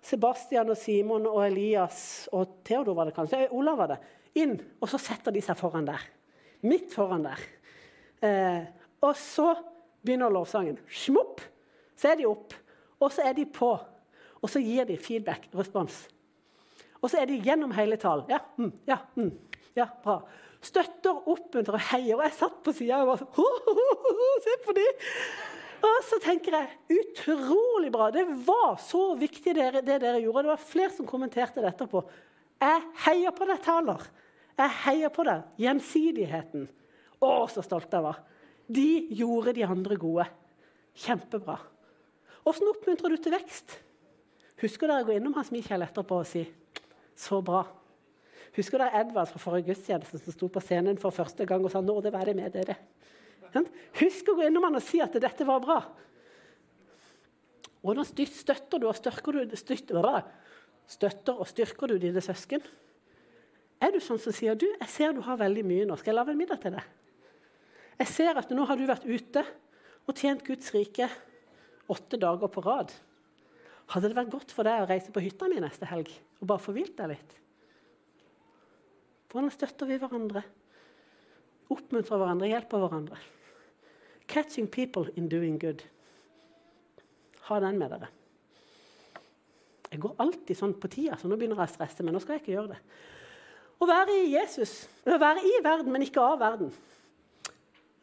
Sebastian 0.05 0.71
og 0.73 0.79
Simon 0.79 1.27
og 1.29 1.43
Elias 1.47 2.29
og 2.33 2.61
Theodor 2.65 2.97
var 2.97 3.09
det 3.09 3.17
kanskje, 3.17 3.49
Olav 3.57 3.81
var 3.81 3.93
det, 3.93 3.99
inn. 4.39 4.57
Og 4.81 4.91
så 4.91 5.01
setter 5.03 5.35
de 5.35 5.43
seg 5.45 5.59
foran 5.59 5.89
der. 5.89 6.05
Midt 6.67 6.93
foran 6.95 7.27
der. 7.27 7.43
Eh, 8.25 8.63
og 9.05 9.15
så 9.19 9.53
begynner 10.05 10.33
lovsangen. 10.33 10.79
Smopp! 10.91 11.43
Så 11.99 12.13
er 12.13 12.21
de 12.21 12.29
opp. 12.31 12.55
Og 13.03 13.13
så 13.15 13.27
er 13.27 13.35
de 13.37 13.47
på. 13.51 13.73
Og 14.39 14.51
så 14.51 14.63
gir 14.63 14.87
de 14.87 14.99
feedback, 15.03 15.49
respons. 15.55 16.07
Og 17.03 17.11
så 17.11 17.21
er 17.21 17.31
de 17.31 17.39
gjennom 17.43 17.73
hele 17.77 17.99
talen. 18.01 18.27
Ja, 18.31 18.41
mm, 18.59 18.73
ja, 18.89 18.99
mm, 19.19 19.31
ja, 19.79 19.87
bra. 20.05 20.21
Støtter, 20.65 21.21
oppmuntrer 21.31 21.79
og 21.79 21.87
heier. 21.93 22.17
Og 22.19 22.25
jeg 22.27 22.35
satt 22.35 22.59
på 22.65 22.75
sida 22.75 23.03
og 23.05 23.13
var 23.13 23.23
sånn 23.23 24.43
Se 24.45 24.57
på 24.65 24.75
de! 24.77 24.87
Og 25.79 25.99
så 26.09 26.19
tenker 26.23 26.57
jeg 26.57 26.99
utrolig 26.99 27.93
bra. 27.95 28.09
Det 28.15 28.25
var 28.47 28.81
så 28.83 29.13
viktig 29.19 29.55
det, 29.55 29.69
det 29.87 30.01
dere 30.03 30.19
gjorde. 30.25 30.43
Det 30.49 30.51
var 30.51 30.65
flere 30.73 30.95
som 30.97 31.07
kommenterte 31.07 31.63
det 31.63 31.71
etterpå. 31.71 32.03
Jeg 32.59 32.83
heier 33.05 33.35
på 33.37 33.47
deg, 33.47 33.61
taler. 33.63 34.03
Jeg 34.59 34.75
heier 34.83 35.15
på 35.15 35.27
deg. 35.29 35.47
Gjensidigheten. 35.63 36.67
Å, 37.23 37.31
så 37.51 37.63
stolt 37.63 37.95
jeg 37.95 38.03
var. 38.03 38.19
De 38.67 38.89
gjorde 39.21 39.55
de 39.55 39.67
andre 39.69 39.99
gode. 40.01 40.27
Kjempebra. 40.99 41.61
Åssen 42.49 42.71
oppmuntrer 42.73 43.15
du 43.15 43.23
til 43.23 43.37
vekst? 43.37 43.79
Husker 44.59 44.91
dere 44.91 45.05
å 45.05 45.07
gå 45.07 45.15
innom 45.15 45.37
Hans 45.39 45.53
Michael 45.55 45.87
etterpå 45.87 46.25
og 46.25 46.27
si 46.27 46.43
'så 47.19 47.43
bra'? 47.43 47.67
Husker 48.55 48.81
dere 48.81 49.03
Edvard 49.03 49.29
fra 49.29 49.43
forrige 49.43 49.73
gudstjeneste 49.73 50.19
som 50.19 50.35
sto 50.35 50.49
på 50.49 50.63
scenen 50.63 50.99
for 50.99 51.15
første 51.15 51.47
gang 51.47 51.65
og 51.65 51.71
sa 51.71 51.83
'nå 51.83 52.01
det 52.03 52.13
være 52.15 52.35
med 52.35 52.55
dere'? 52.55 52.79
Husk 53.99 54.29
å 54.29 54.37
gå 54.39 54.47
innom 54.47 54.65
han 54.65 54.77
og 54.77 54.85
si 54.85 55.01
at 55.01 55.13
dette 55.13 55.47
var 55.47 55.61
bra. 55.61 55.79
Hvordan 57.83 58.05
støtter 58.05 58.79
du 58.79 58.89
og 58.89 58.97
styrker 58.97 59.33
du, 59.33 59.57
støtter, 59.57 60.25
støtter 60.87 61.39
og 61.39 61.47
styrker 61.49 61.89
du 61.89 61.99
dine 61.99 62.21
søsken? 62.21 62.63
Er 63.81 63.95
du 63.95 64.01
sånn 64.03 64.19
som 64.19 64.33
sier 64.33 64.55
du, 64.55 64.67
'Jeg 64.67 64.89
ser 64.89 65.13
du 65.13 65.21
har 65.21 65.37
veldig 65.37 65.65
mye 65.65 65.87
nå. 65.87 65.97
Skal 65.97 66.13
jeg 66.13 66.19
lage 66.19 66.31
en 66.31 66.39
middag 66.39 66.61
til 66.61 66.73
deg?' 66.73 66.89
'Jeg 67.99 68.09
ser 68.09 68.39
at 68.39 68.51
nå 68.51 68.65
har 68.65 68.77
du 68.77 68.87
vært 68.87 69.07
ute 69.07 69.45
og 70.07 70.15
tjent 70.15 70.45
Guds 70.45 70.75
rike 70.75 71.09
åtte 71.89 72.19
dager 72.19 72.49
på 72.49 72.61
rad.' 72.61 72.93
Hadde 73.89 74.11
det 74.11 74.19
vært 74.19 74.33
godt 74.33 74.53
for 74.53 74.69
deg 74.69 74.83
å 74.83 74.89
reise 74.89 75.13
på 75.13 75.23
hytta 75.25 75.49
mi 75.49 75.61
neste 75.63 75.89
helg 75.89 76.11
og 76.41 76.49
bare 76.51 76.63
forhvilt 76.63 76.97
deg 76.99 77.15
litt? 77.15 77.37
Hvordan 79.33 79.53
støtter 79.53 79.89
vi 79.89 79.99
hverandre? 80.01 80.43
Oppmuntrer 81.73 82.21
hverandre, 82.21 82.49
hjelper 82.49 82.85
hverandre. 82.85 83.21
Catching 84.29 84.69
people 84.69 85.09
in 85.17 85.29
doing 85.29 85.59
good. 85.61 85.85
Ha 87.49 87.61
den 87.65 87.81
med 87.81 87.93
dere. 87.93 88.09
Jeg 89.89 90.03
går 90.05 90.19
alltid 90.21 90.57
sånn 90.57 90.75
på 90.77 90.91
tida, 90.93 91.17
så 91.17 91.29
nå 91.29 91.37
begynner 91.41 91.57
jeg 91.57 91.71
å 91.71 91.75
stresse. 91.79 92.05
Men 92.05 92.17
nå 92.17 92.21
skal 92.21 92.37
jeg 92.37 92.45
ikke 92.45 92.55
gjøre 92.57 92.75
det. 92.75 92.81
Å 93.79 93.89
være 93.89 94.17
i 94.21 94.31
Jesus, 94.35 94.83
å 95.07 95.17
være 95.21 95.45
i 95.47 95.55
verden, 95.65 95.93
men 95.95 96.05
ikke 96.05 96.25
av 96.25 96.41
verden. 96.41 96.73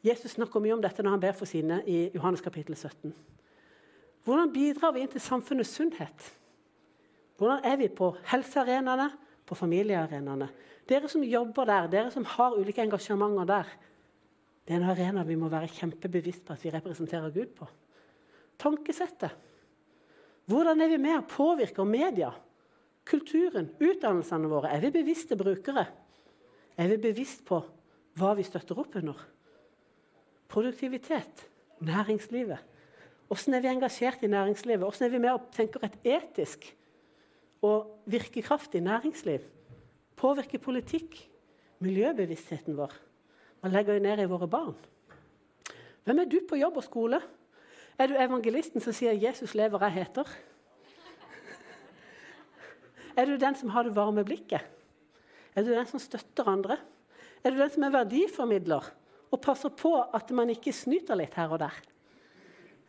Jesus 0.06 0.38
snakker 0.38 0.62
mye 0.62 0.76
om 0.78 0.82
dette 0.82 1.04
når 1.04 1.18
han 1.18 1.24
ber 1.24 1.38
for 1.38 1.50
sine 1.50 1.82
i 1.90 2.06
Johannes 2.14 2.44
kapittel 2.46 2.78
17. 2.78 3.14
Hvordan 4.26 4.52
bidrar 4.54 4.94
vi 4.96 5.04
inn 5.06 5.12
til 5.12 5.22
samfunnets 5.22 5.76
sunnhet? 5.78 6.30
Hvordan 7.38 7.66
er 7.68 7.78
vi 7.78 7.90
på 7.94 8.10
helsearenaene, 8.32 9.10
på 9.46 9.58
familiearenaene? 9.58 10.48
Dere 10.90 11.10
som 11.10 11.24
jobber 11.26 11.68
der, 11.70 11.90
dere 11.92 12.14
som 12.14 12.26
har 12.36 12.56
ulike 12.58 12.82
engasjementer 12.82 13.50
der, 13.50 13.74
det 14.66 14.74
er 14.74 14.82
en 14.82 14.90
arena 14.90 15.22
vi 15.26 15.38
må 15.38 15.50
være 15.52 15.70
kjempebevisst 15.70 16.46
på 16.46 16.56
at 16.56 16.64
vi 16.66 16.72
representerer 16.74 17.34
Gud 17.34 17.52
på. 17.58 17.68
Tankesettet. 18.58 19.36
Hvordan 20.50 20.82
er 20.82 20.90
vi 20.90 20.98
med 21.02 21.20
og 21.20 21.28
påvirker 21.30 21.86
media, 21.86 22.32
kulturen, 23.06 23.70
utdannelsene 23.78 24.50
våre? 24.50 24.72
Er 24.74 24.82
vi 24.82 24.94
bevisste 24.96 25.38
brukere? 25.38 25.86
Er 26.78 26.90
vi 26.90 26.98
bevisst 27.02 27.46
på 27.46 27.62
hva 28.18 28.34
vi 28.38 28.46
støtter 28.48 28.80
opp 28.82 28.98
under? 28.98 29.20
Produktivitet, 30.50 31.46
næringslivet. 31.86 32.74
Hvordan 33.28 33.58
er 33.58 33.64
vi 33.64 33.72
engasjert 33.72 34.24
i 34.24 34.30
næringslivet? 34.30 34.84
Hvordan 34.86 35.08
er 35.08 35.12
vi 35.12 35.22
med 35.22 35.32
og 35.34 35.48
tenker 35.56 35.86
et 35.86 35.98
etisk 36.06 36.68
og 37.66 38.04
virkekraftig 38.06 38.82
næringsliv? 38.86 39.40
Påvirker 40.16 40.62
politikk, 40.62 41.18
miljøbevisstheten 41.80 42.78
vår? 42.78 42.94
Man 43.64 43.74
legger 43.74 43.98
jo 43.98 44.04
ned 44.06 44.22
i 44.22 44.30
våre 44.30 44.48
barn? 44.48 44.76
Hvem 46.06 46.22
er 46.22 46.30
du 46.30 46.38
på 46.50 46.60
jobb 46.60 46.78
og 46.78 46.86
skole? 46.86 47.22
Er 47.98 48.08
du 48.08 48.14
evangelisten 48.20 48.82
som 48.82 48.94
sier 48.94 49.14
'Jesus 49.14 49.56
lever, 49.56 49.80
jeg 49.80 50.06
heter'? 50.06 50.30
Er 53.18 53.26
du 53.26 53.38
den 53.38 53.56
som 53.56 53.70
har 53.70 53.84
det 53.84 53.96
varme 53.96 54.24
blikket? 54.24 54.62
Er 55.56 55.64
du 55.64 55.72
den 55.72 55.86
som 55.86 56.00
støtter 56.00 56.48
andre? 56.48 56.78
Er 57.44 57.50
du 57.50 57.58
den 57.58 57.70
som 57.70 57.84
er 57.84 57.90
verdiformidler 57.90 58.92
og 59.32 59.42
passer 59.42 59.70
på 59.70 59.96
at 60.14 60.32
man 60.32 60.50
ikke 60.50 60.74
snyter 60.74 61.16
litt 61.16 61.34
her 61.34 61.48
og 61.48 61.60
der? 61.60 61.95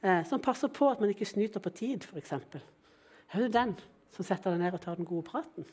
Eh, 0.02 0.22
som 0.28 0.42
passer 0.42 0.72
på 0.72 0.88
at 0.90 1.02
man 1.02 1.12
ikke 1.12 1.28
snyter 1.28 1.62
på 1.62 1.72
tid, 1.76 2.04
f.eks. 2.04 2.32
Er 2.32 3.42
det 3.42 3.52
den 3.54 3.74
som 4.14 4.26
setter 4.26 4.54
deg 4.54 4.64
ned 4.64 4.76
og 4.76 4.82
tar 4.84 4.98
den 4.98 5.08
gode 5.08 5.26
praten? 5.28 5.66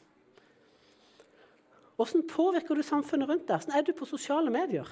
Hvordan 1.96 2.26
påvirker 2.28 2.76
du 2.76 2.84
samfunnet 2.84 3.30
rundt 3.30 3.48
deg? 3.48 3.62
Hvordan 3.62 3.78
er 3.78 3.86
du 3.86 3.94
på 3.98 4.10
sosiale 4.10 4.54
medier? 4.54 4.88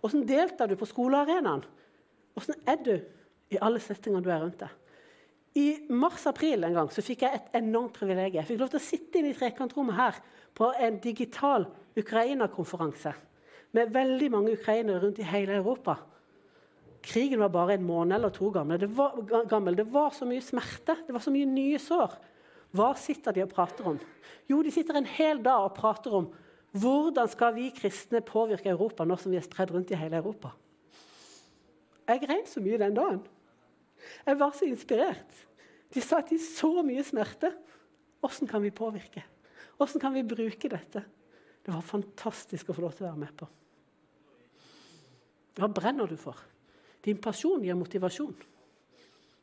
Hvordan 0.00 0.26
deltar 0.28 0.70
du 0.70 0.76
på 0.78 0.88
skolearenaen? 0.88 1.64
Hvordan 2.36 2.68
er 2.68 2.82
du 2.84 2.94
i 3.50 3.60
alle 3.62 3.80
settinger 3.82 4.22
du 4.22 4.30
er 4.30 4.42
rundt 4.44 4.60
deg? 4.62 4.72
I 5.56 5.66
mars-april 5.88 6.66
en 6.68 6.76
gang 6.76 6.90
så 6.92 7.02
fikk 7.04 7.24
jeg 7.24 7.38
et 7.38 7.54
enormt 7.62 7.96
privilegium. 7.96 8.42
Jeg 8.42 8.50
fikk 8.50 8.60
lov 8.60 8.74
til 8.74 8.80
å 8.80 8.86
sitte 8.86 9.20
inne 9.20 9.32
i 9.32 9.36
trekantrommet 9.38 9.96
her 9.96 10.18
på 10.56 10.68
en 10.84 10.98
digital 11.00 11.64
Ukraina-konferanse 11.96 13.14
med 13.76 13.92
veldig 13.92 14.28
mange 14.32 14.52
ukrainere 14.56 15.00
rundt 15.02 15.20
i 15.20 15.28
hele 15.28 15.56
Europa. 15.56 15.96
Krigen 17.06 17.38
var 17.38 17.52
bare 17.54 17.76
en 17.76 17.86
måned 17.86 18.16
eller 18.16 18.32
to 18.34 18.48
gammel. 18.50 18.80
Det 18.82 18.88
var, 18.96 19.14
gammel. 19.46 19.76
Det 19.78 19.86
var 19.92 20.10
så 20.14 20.26
mye 20.26 20.42
smerte, 20.42 20.96
det 21.06 21.14
var 21.14 21.22
så 21.22 21.30
mye 21.34 21.46
nye 21.46 21.78
sår. 21.78 22.16
Hva 22.74 22.90
sitter 22.98 23.36
de 23.36 23.44
og 23.44 23.52
prater 23.52 23.86
om? 23.92 24.00
Jo, 24.50 24.58
de 24.64 24.72
sitter 24.74 24.98
en 24.98 25.06
hel 25.08 25.38
dag 25.42 25.68
og 25.68 25.76
prater 25.76 26.16
om 26.18 26.26
hvordan 26.76 27.30
skal 27.30 27.54
vi 27.56 27.70
kristne 27.72 28.20
påvirke 28.26 28.72
Europa 28.72 29.06
nå 29.06 29.16
som 29.20 29.32
vi 29.32 29.38
er 29.38 29.46
spredd 29.46 29.70
rundt 29.72 29.92
i 29.94 29.98
hele 29.98 30.18
Europa. 30.18 30.50
Jeg 32.06 32.22
grein 32.22 32.44
så 32.50 32.62
mye 32.62 32.80
den 32.82 32.98
dagen. 32.98 33.22
Jeg 34.26 34.38
var 34.38 34.52
så 34.54 34.66
inspirert. 34.68 35.38
De 35.94 36.02
sa 36.02 36.20
at 36.20 36.30
de 36.30 36.38
så 36.42 36.82
mye 36.86 37.04
smerte. 37.06 37.52
Åssen 38.26 38.50
kan 38.50 38.62
vi 38.64 38.74
påvirke? 38.74 39.22
Åssen 39.78 40.02
kan 40.02 40.14
vi 40.14 40.26
bruke 40.26 40.70
dette? 40.72 41.04
Det 41.62 41.72
var 41.74 41.86
fantastisk 41.86 42.70
å 42.70 42.76
få 42.76 42.84
lov 42.84 42.98
til 42.98 43.06
å 43.06 43.12
være 43.12 43.22
med 43.22 43.32
på. 43.38 43.48
Hva 45.56 45.70
brenner 45.72 46.10
du 46.10 46.18
for? 46.20 46.38
Din 47.06 47.18
pasjon 47.22 47.62
gir 47.62 47.78
motivasjon 47.78 48.34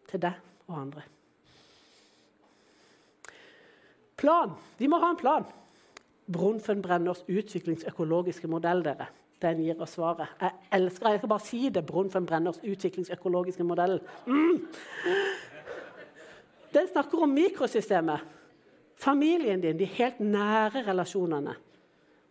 til 0.10 0.22
deg 0.22 0.68
og 0.68 0.80
andre. 0.82 1.04
Plan. 4.20 4.52
Vi 4.80 4.88
må 4.92 5.00
ha 5.00 5.12
en 5.14 5.20
plan. 5.20 5.46
Brunfen-Brenners 6.32 7.24
utviklingsøkologiske 7.28 8.48
modell. 8.48 8.84
dere. 8.84 9.08
Den 9.42 9.60
gir 9.64 9.82
oss 9.82 9.96
svaret. 9.98 10.28
Jeg 10.40 10.52
elsker 10.72 11.10
Jeg 11.10 11.20
skal 11.20 11.30
bare 11.30 11.40
si 11.40 11.70
det. 11.70 11.86
Brunfen-Brenners 11.86 12.60
utviklingsøkologiske 12.64 13.64
modell. 13.64 14.00
Mm. 14.28 14.68
Den 16.74 16.88
snakker 16.88 17.24
om 17.24 17.30
mikrosystemet. 17.30 18.20
Familien 18.96 19.62
din, 19.62 19.80
de 19.80 19.86
helt 19.86 20.20
nære 20.20 20.84
relasjonene, 20.88 21.56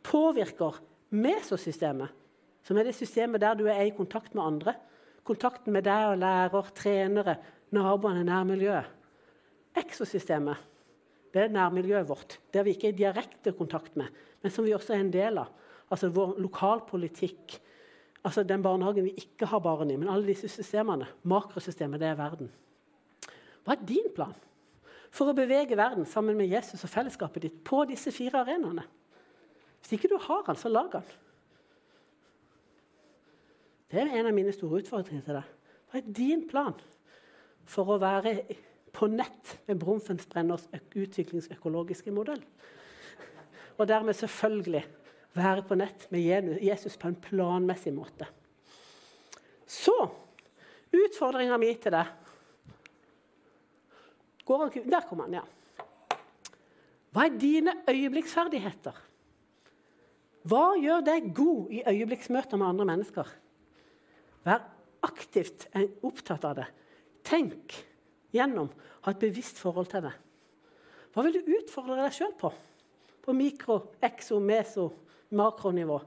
påvirker 0.03 0.81
mesosystemet, 1.11 2.09
som 2.63 2.77
er 2.77 2.83
det 2.83 2.95
systemet 2.95 3.41
der 3.41 3.55
du 3.55 3.67
er 3.67 3.83
i 3.83 3.91
kontakt 3.91 4.35
med 4.35 4.43
andre 4.43 4.75
kontakten 5.27 5.75
med 5.75 5.87
deg 5.87 6.11
og 6.11 6.21
lærer, 6.21 6.69
trenere, 6.77 7.37
naboene, 7.75 8.25
nærmiljøet. 8.27 8.99
Eksosystemet 9.83 10.69
det 11.33 11.47
er 11.47 11.53
nærmiljøet 11.53 12.09
vårt, 12.09 12.39
det 12.53 12.65
vi 12.67 12.75
ikke 12.75 12.91
er 12.91 12.93
i 12.93 12.99
direkte 12.99 13.55
kontakt 13.57 13.95
med, 13.97 14.11
men 14.43 14.53
som 14.53 14.67
vi 14.67 14.75
også 14.77 14.93
er 14.93 15.01
en 15.01 15.13
del 15.13 15.41
av. 15.41 15.49
Altså 15.93 16.11
vår 16.13 16.35
lokalpolitikk, 16.41 17.55
altså 18.25 18.45
den 18.45 18.63
barnehagen 18.65 19.07
vi 19.07 19.15
ikke 19.17 19.49
har 19.49 19.63
barn 19.65 19.91
i. 19.93 19.97
Men 19.97 20.11
alle 20.13 20.29
disse 20.29 20.49
systemene. 20.49 21.09
Makrosystemet, 21.29 22.01
det 22.01 22.09
er 22.09 22.19
verden. 22.21 22.49
Hva 23.65 23.77
er 23.77 23.85
din 23.89 24.09
plan 24.17 24.35
for 25.13 25.29
å 25.29 25.37
bevege 25.37 25.77
verden 25.77 26.09
sammen 26.09 26.37
med 26.39 26.49
Jesus 26.53 26.85
og 26.85 26.93
fellesskapet 26.93 27.45
ditt 27.45 27.59
på 27.65 27.83
disse 27.89 28.13
fire 28.15 28.41
arenaene? 28.41 28.85
Hvis 29.83 29.99
ikke 29.99 30.13
du 30.13 30.17
har 30.21 30.45
den, 30.47 30.57
så 30.61 30.73
lag 30.73 30.89
den. 30.93 31.05
Det 33.93 34.01
er 34.01 34.09
en 34.17 34.31
av 34.31 34.33
mine 34.33 34.53
store 34.57 34.81
utfordringer 34.81 35.25
til 35.27 35.37
deg. 35.37 35.49
Hva 35.93 36.01
er 36.01 36.13
din 36.17 36.47
plan 36.49 36.79
for 37.69 37.93
å 37.93 37.99
være 38.01 38.39
på 38.97 39.09
nett 39.13 39.59
med 39.69 39.81
Brumfens 39.83 40.25
Brenners 40.31 40.65
utviklingsøkologiske 40.73 42.15
modell? 42.15 42.41
Og 43.77 43.85
dermed 43.89 44.17
selvfølgelig 44.17 44.81
være 45.37 45.65
på 45.69 45.77
nett 45.77 46.07
med 46.13 46.57
Jesus 46.65 46.97
på 46.97 47.11
en 47.11 47.21
planmessig 47.21 47.93
måte. 47.93 48.29
Så 49.69 49.95
utfordringa 50.93 51.61
mi 51.61 51.75
til 51.81 51.95
deg 51.95 52.19
Der 54.43 55.05
kom 55.09 55.21
han, 55.23 55.37
ja. 55.39 55.45
Hva 57.13 57.29
er 57.29 57.37
dine 57.39 57.77
øyeblikksferdigheter? 57.89 58.97
Hva 60.49 60.65
gjør 60.81 61.05
deg 61.07 61.31
god 61.37 61.71
i 61.71 61.85
øyeblikksmøter 61.87 62.59
med 62.59 62.73
andre 62.73 62.89
mennesker? 62.89 63.29
Vær 64.47 64.65
aktivt 65.07 65.69
opptatt 66.03 66.45
av 66.47 66.59
det. 66.61 66.69
Tenk 67.27 67.75
gjennom. 68.35 68.71
Ha 69.03 69.13
et 69.13 69.23
bevisst 69.23 69.59
forhold 69.63 69.91
til 69.91 70.05
det. 70.07 70.13
Hva 71.13 71.25
vil 71.27 71.39
du 71.39 71.53
utfordre 71.59 71.99
deg 71.99 72.15
sjøl 72.17 72.33
på? 72.39 72.51
På 73.23 73.35
mikro, 73.37 73.79
exo, 74.03 74.39
meso, 74.43 74.89
makronivå. 75.37 75.99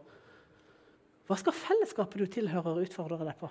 Hva 1.25 1.37
skal 1.39 1.55
fellesskapet 1.57 2.21
du 2.21 2.25
tilhører, 2.29 2.81
utfordre 2.85 3.21
deg 3.25 3.37
på? 3.39 3.49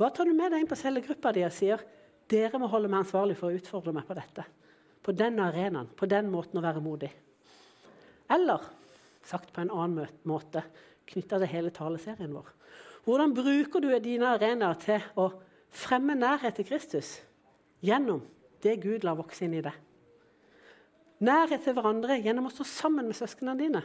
Hva 0.00 0.08
tar 0.14 0.28
du 0.28 0.32
med 0.36 0.52
deg 0.52 0.62
inn 0.62 0.70
på 0.70 0.78
cellegruppa 0.80 1.32
di 1.36 1.44
og 1.44 1.52
sier 1.52 1.82
dere 2.30 2.60
må 2.62 2.70
holde 2.72 2.88
meg 2.88 3.02
ansvarlig 3.02 3.36
for 3.36 3.50
å 3.50 3.58
utfordre 3.58 3.92
meg 3.92 4.06
på 4.08 4.16
dette? 4.16 4.46
På 5.00 5.12
den 5.16 5.40
arenaen, 5.40 5.90
på 5.96 6.08
den 6.08 6.30
måten 6.32 6.60
å 6.60 6.64
være 6.64 6.82
modig. 6.84 7.10
Eller 8.30 8.64
sagt 9.26 9.52
på 9.52 9.60
en 9.64 9.72
annen 9.74 10.08
måte, 10.28 10.62
knytta 11.10 11.40
til 11.40 11.50
hele 11.50 11.72
taleserien 11.74 12.32
vår. 12.32 12.48
Hvordan 13.04 13.32
bruker 13.34 13.80
du 13.80 13.88
dine 14.02 14.34
arenaer 14.34 14.76
til 14.80 15.04
å 15.18 15.30
fremme 15.72 16.16
nærhet 16.18 16.58
til 16.58 16.68
Kristus 16.68 17.18
gjennom 17.84 18.20
det 18.60 18.76
Gud 18.82 19.06
lar 19.06 19.16
vokse 19.18 19.46
inn 19.46 19.56
i 19.56 19.64
deg? 19.64 19.76
Nærhet 21.24 21.64
til 21.64 21.76
hverandre 21.76 22.18
gjennom 22.20 22.48
å 22.48 22.52
stå 22.52 22.66
sammen 22.68 23.08
med 23.08 23.16
søsknene 23.16 23.56
dine 23.58 23.82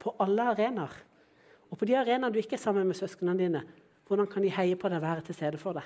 på 0.00 0.14
alle 0.20 0.50
arenaer. 0.52 0.94
Og 1.68 1.80
på 1.80 1.88
de 1.88 1.96
arenaene 1.96 2.32
du 2.32 2.40
ikke 2.40 2.56
er 2.56 2.64
sammen 2.64 2.88
med 2.88 2.96
søsknene 2.96 3.36
dine, 3.40 3.62
hvordan 4.08 4.28
kan 4.30 4.44
de 4.44 4.52
heie 4.52 4.76
på 4.76 4.88
deg 4.88 5.00
og 5.00 5.04
være 5.04 5.24
til 5.26 5.36
stede 5.36 5.60
for 5.60 5.76
deg? 5.76 5.84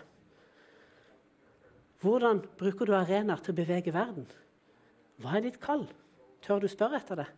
Hvordan 2.02 2.42
bruker 2.58 2.86
du 2.86 2.94
arenaer 2.98 3.42
til 3.42 3.54
å 3.54 3.58
bevege 3.58 3.94
verden? 3.94 4.26
Hva 5.22 5.38
er 5.38 5.46
ditt 5.46 5.60
kall? 5.62 5.86
Tør 6.42 6.62
du 6.62 6.68
spørre 6.70 6.98
etter 6.98 7.22
det? 7.22 7.28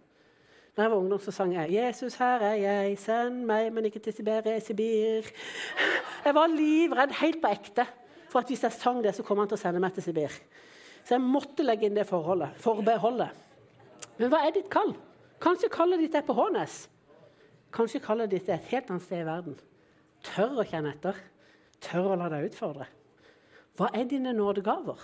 Da 0.74 0.82
jeg 0.82 0.90
var 0.90 0.98
ungdom, 0.98 1.20
så 1.22 1.30
sang 1.30 1.52
jeg 1.54 1.70
'Jesus, 1.70 2.14
her 2.18 2.40
er 2.42 2.54
jeg, 2.54 2.98
send 2.98 3.44
meg, 3.46 3.72
men 3.72 3.84
ikke 3.84 4.00
til 4.00 4.12
Sibir, 4.12 4.42
Sibir'. 4.58 5.30
Jeg 6.24 6.34
var 6.34 6.46
livredd, 6.46 7.12
helt 7.20 7.40
på 7.42 7.48
ekte, 7.48 7.87
for 8.28 8.38
at 8.38 8.46
hvis 8.46 8.62
jeg 8.62 8.72
sang 8.72 9.04
det, 9.04 9.14
så 9.14 9.22
kom 9.22 9.38
han 9.38 9.48
til 9.48 9.54
å 9.54 9.60
sende 9.60 9.80
meg 9.80 9.94
til 9.94 10.02
Sibir. 10.02 10.32
Så 11.04 11.14
jeg 11.14 11.20
måtte 11.20 11.62
legge 11.62 11.87
inn 11.87 11.94
det 11.94 12.06
forholdet, 12.08 12.56
forbeholdet. 12.58 13.28
Men 14.18 14.30
hva 14.32 14.40
er 14.46 14.50
ditt 14.50 14.70
kall? 14.70 14.94
Kanskje 15.40 15.68
kallet 15.70 16.00
ditt 16.00 16.14
er 16.14 16.22
på 16.26 16.34
Hånes? 16.34 16.88
Kanskje 17.74 18.00
kallet 18.02 18.30
ditt 18.30 18.48
er 18.48 18.54
et 18.54 18.70
helt 18.72 18.90
annet 18.90 19.02
sted 19.02 19.20
i 19.20 19.26
verden? 19.26 19.58
Tør 20.24 20.62
å 20.62 20.66
kjenne 20.66 20.94
etter. 20.94 21.14
Tør 21.80 22.14
å 22.14 22.16
la 22.18 22.30
deg 22.32 22.48
utfordre. 22.48 22.87
Hva 23.76 23.90
er 23.94 24.08
dine 24.08 24.32
nådegaver? 24.32 24.98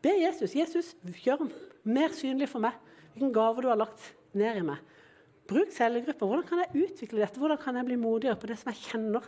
Be 0.00 0.14
Jesus. 0.20 0.54
Jesus, 0.54 0.94
gjør 1.24 1.48
mer 1.84 2.08
synlig 2.16 2.48
for 2.48 2.62
meg 2.62 2.72
hvilken 3.12 3.32
gave 3.34 3.64
du 3.64 3.68
har 3.68 3.80
lagt 3.80 4.00
ned 4.38 4.60
i 4.60 4.64
meg. 4.66 4.80
Bruk 5.50 5.72
cellegrupper. 5.74 6.28
Hvordan 6.28 6.46
kan 6.46 6.62
jeg 6.62 6.84
utvikle 6.86 7.22
dette? 7.24 7.40
Hvordan 7.42 7.58
kan 7.58 7.78
jeg 7.78 7.88
bli 7.88 7.98
modigere 7.98 8.38
på 8.38 8.50
det 8.50 8.58
som 8.60 8.70
jeg 8.70 8.82
kjenner 8.84 9.26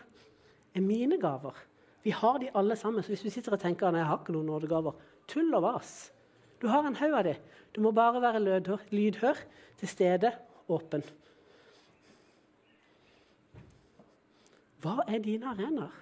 er 0.74 0.84
mine 0.84 1.18
gaver? 1.20 1.56
Vi 2.02 2.14
har 2.14 2.38
de 2.42 2.50
alle 2.58 2.76
sammen. 2.78 3.02
Så 3.02 3.14
hvis 3.14 3.24
du 3.26 3.30
sitter 3.30 3.56
og 3.56 3.62
tenker 3.62 3.88
at 3.88 3.98
jeg 3.98 4.06
har 4.06 4.20
ikke 4.20 4.34
noen 4.34 4.50
nådegaver, 4.50 4.94
tull 5.30 5.50
og 5.58 5.64
vas. 5.66 6.12
Du 6.62 6.68
har 6.70 6.86
en 6.86 6.98
haug 6.98 7.16
av 7.18 7.26
de. 7.26 7.34
Du 7.74 7.80
må 7.82 7.90
bare 7.94 8.22
være 8.22 8.42
lydhør, 8.42 8.86
lydhør 8.94 9.42
til 9.80 9.90
stede, 9.90 10.30
åpen. 10.70 11.02
Hva 14.82 15.02
er 15.06 15.22
dine 15.22 15.50
arenaer? 15.50 15.98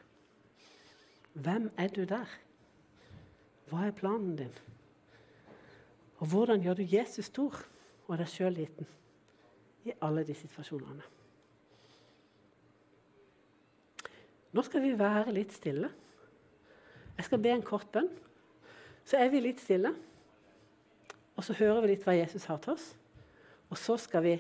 Hvem 1.33 1.71
er 1.79 1.93
du 1.95 2.05
der? 2.09 2.29
Hva 3.71 3.87
er 3.87 3.97
planen 3.97 4.35
din? 4.37 4.53
Og 6.21 6.33
hvordan 6.33 6.65
gjør 6.65 6.81
du 6.81 6.89
Jesus 6.97 7.31
stor? 7.31 7.55
Og 8.11 8.19
deg 8.19 8.29
sjøl 8.31 8.57
liten 8.59 8.89
i 9.87 9.95
alle 10.03 10.25
de 10.27 10.35
situasjonene. 10.35 11.07
Nå 14.51 14.63
skal 14.67 14.83
vi 14.83 14.97
være 14.99 15.31
litt 15.33 15.55
stille. 15.55 15.89
Jeg 17.17 17.29
skal 17.29 17.43
be 17.43 17.53
en 17.55 17.63
kort 17.63 17.87
bønn. 17.95 18.11
Så 19.07 19.21
er 19.21 19.31
vi 19.31 19.43
litt 19.43 19.63
stille, 19.63 19.93
og 21.39 21.47
så 21.47 21.55
hører 21.57 21.85
vi 21.85 21.93
litt 21.93 22.05
hva 22.05 22.17
Jesus 22.19 22.49
har 22.51 22.59
til 22.63 22.75
oss. 22.75 22.91
Og 23.71 23.79
så 23.79 23.97
skal 24.03 24.25
vi 24.27 24.35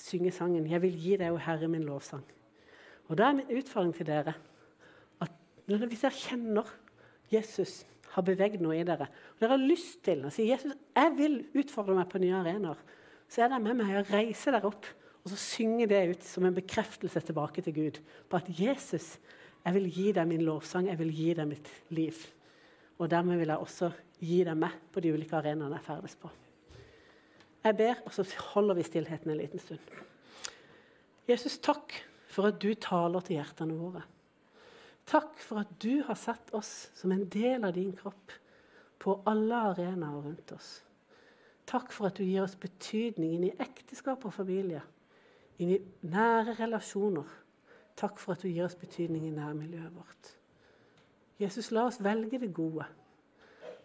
synge 0.00 0.32
sangen 0.32 0.66
'Jeg 0.66 0.82
vil 0.82 0.96
gi 0.98 1.16
deg, 1.16 1.32
o 1.32 1.36
Herre, 1.36 1.68
min 1.68 1.84
lovsang'. 1.84 2.24
Og 3.08 3.18
Da 3.18 3.28
er 3.28 3.32
min 3.32 3.58
utfordring 3.58 3.94
til 3.94 4.06
dere 4.06 4.34
at 5.20 5.30
hvis 5.66 6.00
dere 6.00 6.10
kjenner 6.10 6.66
Jesus 7.30 7.86
har 8.14 8.26
beveget 8.26 8.62
noe 8.62 8.76
i 8.78 8.84
dere, 8.86 9.08
og 9.34 9.40
dere 9.42 9.56
har 9.56 9.64
lyst 9.64 10.02
til 10.06 10.22
å 10.24 10.32
si 10.32 10.48
Jesus, 10.48 10.74
jeg 10.94 11.14
vil 11.18 11.40
utfordre 11.58 11.96
meg 11.96 12.06
på 12.10 12.20
nye 12.22 12.36
arenaer, 12.38 12.78
så 13.28 13.44
er 13.44 13.50
det 13.50 13.62
med 13.64 13.80
meg 13.80 13.96
å 13.98 14.06
reise 14.12 14.52
dere 14.54 14.70
opp 14.70 14.86
og 15.24 15.32
så 15.32 15.38
synge 15.40 15.88
det 15.88 16.02
ut 16.10 16.24
som 16.26 16.44
en 16.44 16.54
bekreftelse 16.54 17.22
tilbake 17.24 17.64
til 17.64 17.74
Gud 17.74 18.00
på 18.28 18.36
at 18.36 18.48
Jesus, 18.52 19.14
jeg 19.64 19.76
vil 19.78 19.86
gi 19.88 20.10
deg 20.12 20.28
min 20.28 20.44
lovsang, 20.44 20.90
jeg 20.90 21.00
vil 21.00 21.12
gi 21.16 21.30
deg 21.38 21.48
mitt 21.48 21.70
liv. 21.96 22.18
Og 23.00 23.08
dermed 23.10 23.40
vil 23.40 23.48
jeg 23.48 23.64
også 23.64 23.88
gi 24.20 24.42
deg 24.44 24.58
meg 24.60 24.76
på 24.92 25.00
de 25.00 25.14
ulike 25.16 25.38
arenaene 25.38 25.80
jeg 25.80 25.86
ferdes 25.86 26.16
på. 26.20 26.28
Jeg 27.64 27.76
ber, 27.78 28.02
og 28.04 28.12
så 28.12 28.26
holder 28.52 28.76
vi 28.76 28.84
stillheten 28.84 29.32
en 29.32 29.40
liten 29.40 29.62
stund. 29.62 29.94
Jesus, 31.24 31.56
takk 31.64 31.96
for 32.28 32.50
at 32.50 32.60
du 32.60 32.74
taler 32.76 33.24
til 33.24 33.38
hjertene 33.38 33.78
våre. 33.78 34.04
Takk 35.08 35.36
for 35.42 35.60
at 35.60 35.74
du 35.82 36.02
har 36.06 36.16
sett 36.16 36.52
oss 36.56 36.90
som 36.96 37.12
en 37.12 37.26
del 37.28 37.64
av 37.64 37.74
din 37.76 37.92
kropp 37.96 38.32
på 39.04 39.18
alle 39.28 39.60
arenaer 39.70 40.22
rundt 40.24 40.52
oss. 40.56 40.78
Takk 41.68 41.92
for 41.92 42.08
at 42.08 42.18
du 42.18 42.24
gir 42.24 42.44
oss 42.44 42.56
betydning 42.60 43.36
inn 43.36 43.48
i 43.48 43.54
ekteskap 43.60 44.24
og 44.24 44.34
familie, 44.36 44.82
inn 45.60 45.74
i 45.76 45.80
nære 46.08 46.56
relasjoner. 46.60 47.28
Takk 47.96 48.18
for 48.20 48.34
at 48.34 48.44
du 48.44 48.48
gir 48.48 48.66
oss 48.66 48.78
betydning 48.78 49.26
i 49.28 49.34
nærmiljøet 49.34 49.94
vårt. 49.94 50.32
Jesus, 51.40 51.70
la 51.74 51.86
oss 51.88 52.00
velge 52.02 52.40
det 52.40 52.52
gode. 52.54 52.86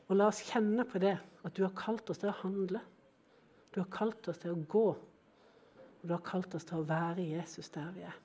Og 0.09 0.17
la 0.17 0.29
oss 0.29 0.41
kjenne 0.47 0.85
på 0.89 1.01
det 1.01 1.15
at 1.19 1.55
du 1.55 1.63
har 1.65 1.75
kalt 1.77 2.09
oss 2.09 2.21
til 2.21 2.31
å 2.31 2.39
handle. 2.41 2.81
Du 3.73 3.81
har 3.81 3.89
kalt 3.93 4.27
oss 4.31 4.41
til 4.41 4.55
å 4.55 4.63
gå. 4.69 4.87
Og 5.99 6.07
du 6.07 6.15
har 6.15 6.25
kalt 6.25 6.55
oss 6.57 6.65
til 6.65 6.79
å 6.79 6.87
være 6.89 7.27
Jesus 7.27 7.69
der 7.75 7.91
vi 7.95 8.05
er. 8.07 8.17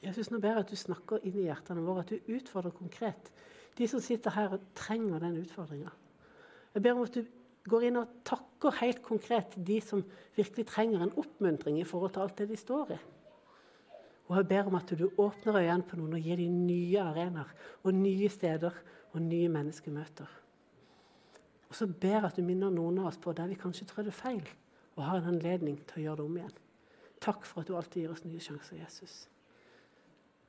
Jesus, 0.00 0.30
nå 0.32 0.40
ber 0.40 0.54
jeg 0.54 0.64
at 0.64 0.72
du 0.72 0.78
snakker 0.80 1.24
inn 1.28 1.36
i 1.36 1.46
hjertene 1.48 1.84
våre, 1.84 2.04
at 2.04 2.12
du 2.12 2.32
utfordrer 2.32 2.72
konkret 2.72 3.30
de 3.78 3.86
som 3.88 4.00
sitter 4.02 4.32
her 4.34 4.56
og 4.56 4.72
trenger 4.76 5.20
den 5.22 5.38
utfordringa. 5.42 5.92
Jeg 6.74 6.82
ber 6.84 6.96
om 6.96 7.04
at 7.04 7.16
du 7.16 7.24
går 7.70 7.86
inn 7.88 8.00
og 8.00 8.12
takker 8.26 8.78
helt 8.80 9.02
konkret 9.04 9.56
de 9.56 9.78
som 9.84 10.02
virkelig 10.36 10.66
trenger 10.70 11.04
en 11.04 11.16
oppmuntring 11.20 11.80
i 11.80 11.86
forhold 11.88 12.14
til 12.14 12.24
alt 12.24 12.38
det 12.40 12.48
de 12.50 12.58
står 12.58 12.94
i. 12.96 13.00
Og 14.30 14.36
jeg 14.38 14.48
ber 14.52 14.68
om 14.70 14.76
at 14.78 14.92
du 14.94 15.08
åpner 15.18 15.58
øynene 15.58 15.86
på 15.86 15.98
noen 15.98 16.14
og 16.16 16.22
gir 16.24 16.38
dem 16.38 16.62
nye 16.68 17.02
arenaer 17.02 17.50
og 17.82 17.96
nye 17.98 18.28
steder 18.30 18.76
og 19.10 19.24
nye 19.24 19.50
menneskemøter. 19.50 20.36
Og 21.70 21.76
så 21.76 21.86
ber 21.90 22.16
jeg 22.16 22.28
at 22.28 22.38
du 22.38 22.46
minner 22.46 22.70
noen 22.74 23.02
av 23.02 23.10
oss 23.10 23.18
på 23.22 23.34
der 23.34 23.50
vi 23.50 23.58
kanskje 23.58 23.88
trødde 23.90 24.14
feil, 24.14 24.46
og 24.96 25.04
har 25.06 25.20
en 25.20 25.34
anledning 25.34 25.78
til 25.86 26.00
å 26.00 26.04
gjøre 26.04 26.20
det 26.20 26.26
om 26.26 26.38
igjen. 26.38 26.56
Takk 27.20 27.44
for 27.46 27.62
at 27.62 27.68
du 27.68 27.76
alltid 27.78 28.04
gir 28.04 28.14
oss 28.14 28.24
nye 28.26 28.42
sjanser, 28.42 28.78
Jesus. 28.80 29.20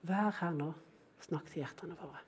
Vær 0.02 0.34
her 0.40 0.54
nå. 0.58 0.72
Snakk 1.22 1.52
til 1.52 1.62
hjertene 1.62 1.96
våre. 2.00 2.24